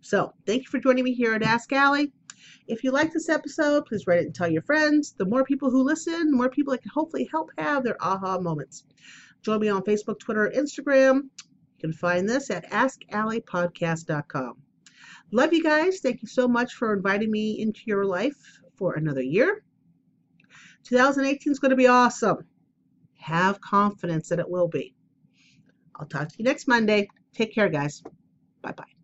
So 0.00 0.32
thank 0.46 0.62
you 0.62 0.68
for 0.68 0.78
joining 0.78 1.04
me 1.04 1.14
here 1.14 1.34
at 1.34 1.42
Ask 1.42 1.72
Allie. 1.72 2.12
If 2.66 2.84
you 2.84 2.90
like 2.90 3.12
this 3.12 3.28
episode, 3.28 3.86
please 3.86 4.06
write 4.06 4.20
it 4.20 4.26
and 4.26 4.34
tell 4.34 4.50
your 4.50 4.62
friends. 4.62 5.12
The 5.12 5.24
more 5.24 5.44
people 5.44 5.70
who 5.70 5.82
listen, 5.82 6.30
the 6.30 6.36
more 6.36 6.48
people 6.48 6.72
I 6.72 6.78
can 6.78 6.90
hopefully 6.94 7.28
help 7.30 7.50
have 7.58 7.84
their 7.84 7.96
aha 8.00 8.38
moments. 8.38 8.84
Join 9.42 9.60
me 9.60 9.68
on 9.68 9.82
Facebook, 9.82 10.18
Twitter, 10.18 10.52
Instagram. 10.54 11.22
You 11.22 11.80
can 11.80 11.92
find 11.92 12.28
this 12.28 12.50
at 12.50 12.70
AskAlliePodcast.com. 12.70 14.56
Love 15.32 15.52
you 15.52 15.62
guys. 15.62 16.00
Thank 16.00 16.22
you 16.22 16.28
so 16.28 16.48
much 16.48 16.74
for 16.74 16.92
inviting 16.92 17.30
me 17.30 17.60
into 17.60 17.80
your 17.86 18.04
life 18.04 18.60
for 18.76 18.94
another 18.94 19.22
year. 19.22 19.62
2018 20.84 21.52
is 21.52 21.58
going 21.58 21.70
to 21.70 21.76
be 21.76 21.86
awesome. 21.86 22.46
Have 23.18 23.60
confidence 23.60 24.28
that 24.30 24.38
it 24.38 24.48
will 24.48 24.68
be. 24.68 24.94
I'll 25.94 26.06
talk 26.06 26.28
to 26.28 26.34
you 26.38 26.44
next 26.44 26.66
Monday. 26.66 27.08
Take 27.34 27.54
care, 27.54 27.68
guys. 27.68 28.02
Bye 28.62 28.72
bye. 28.72 28.99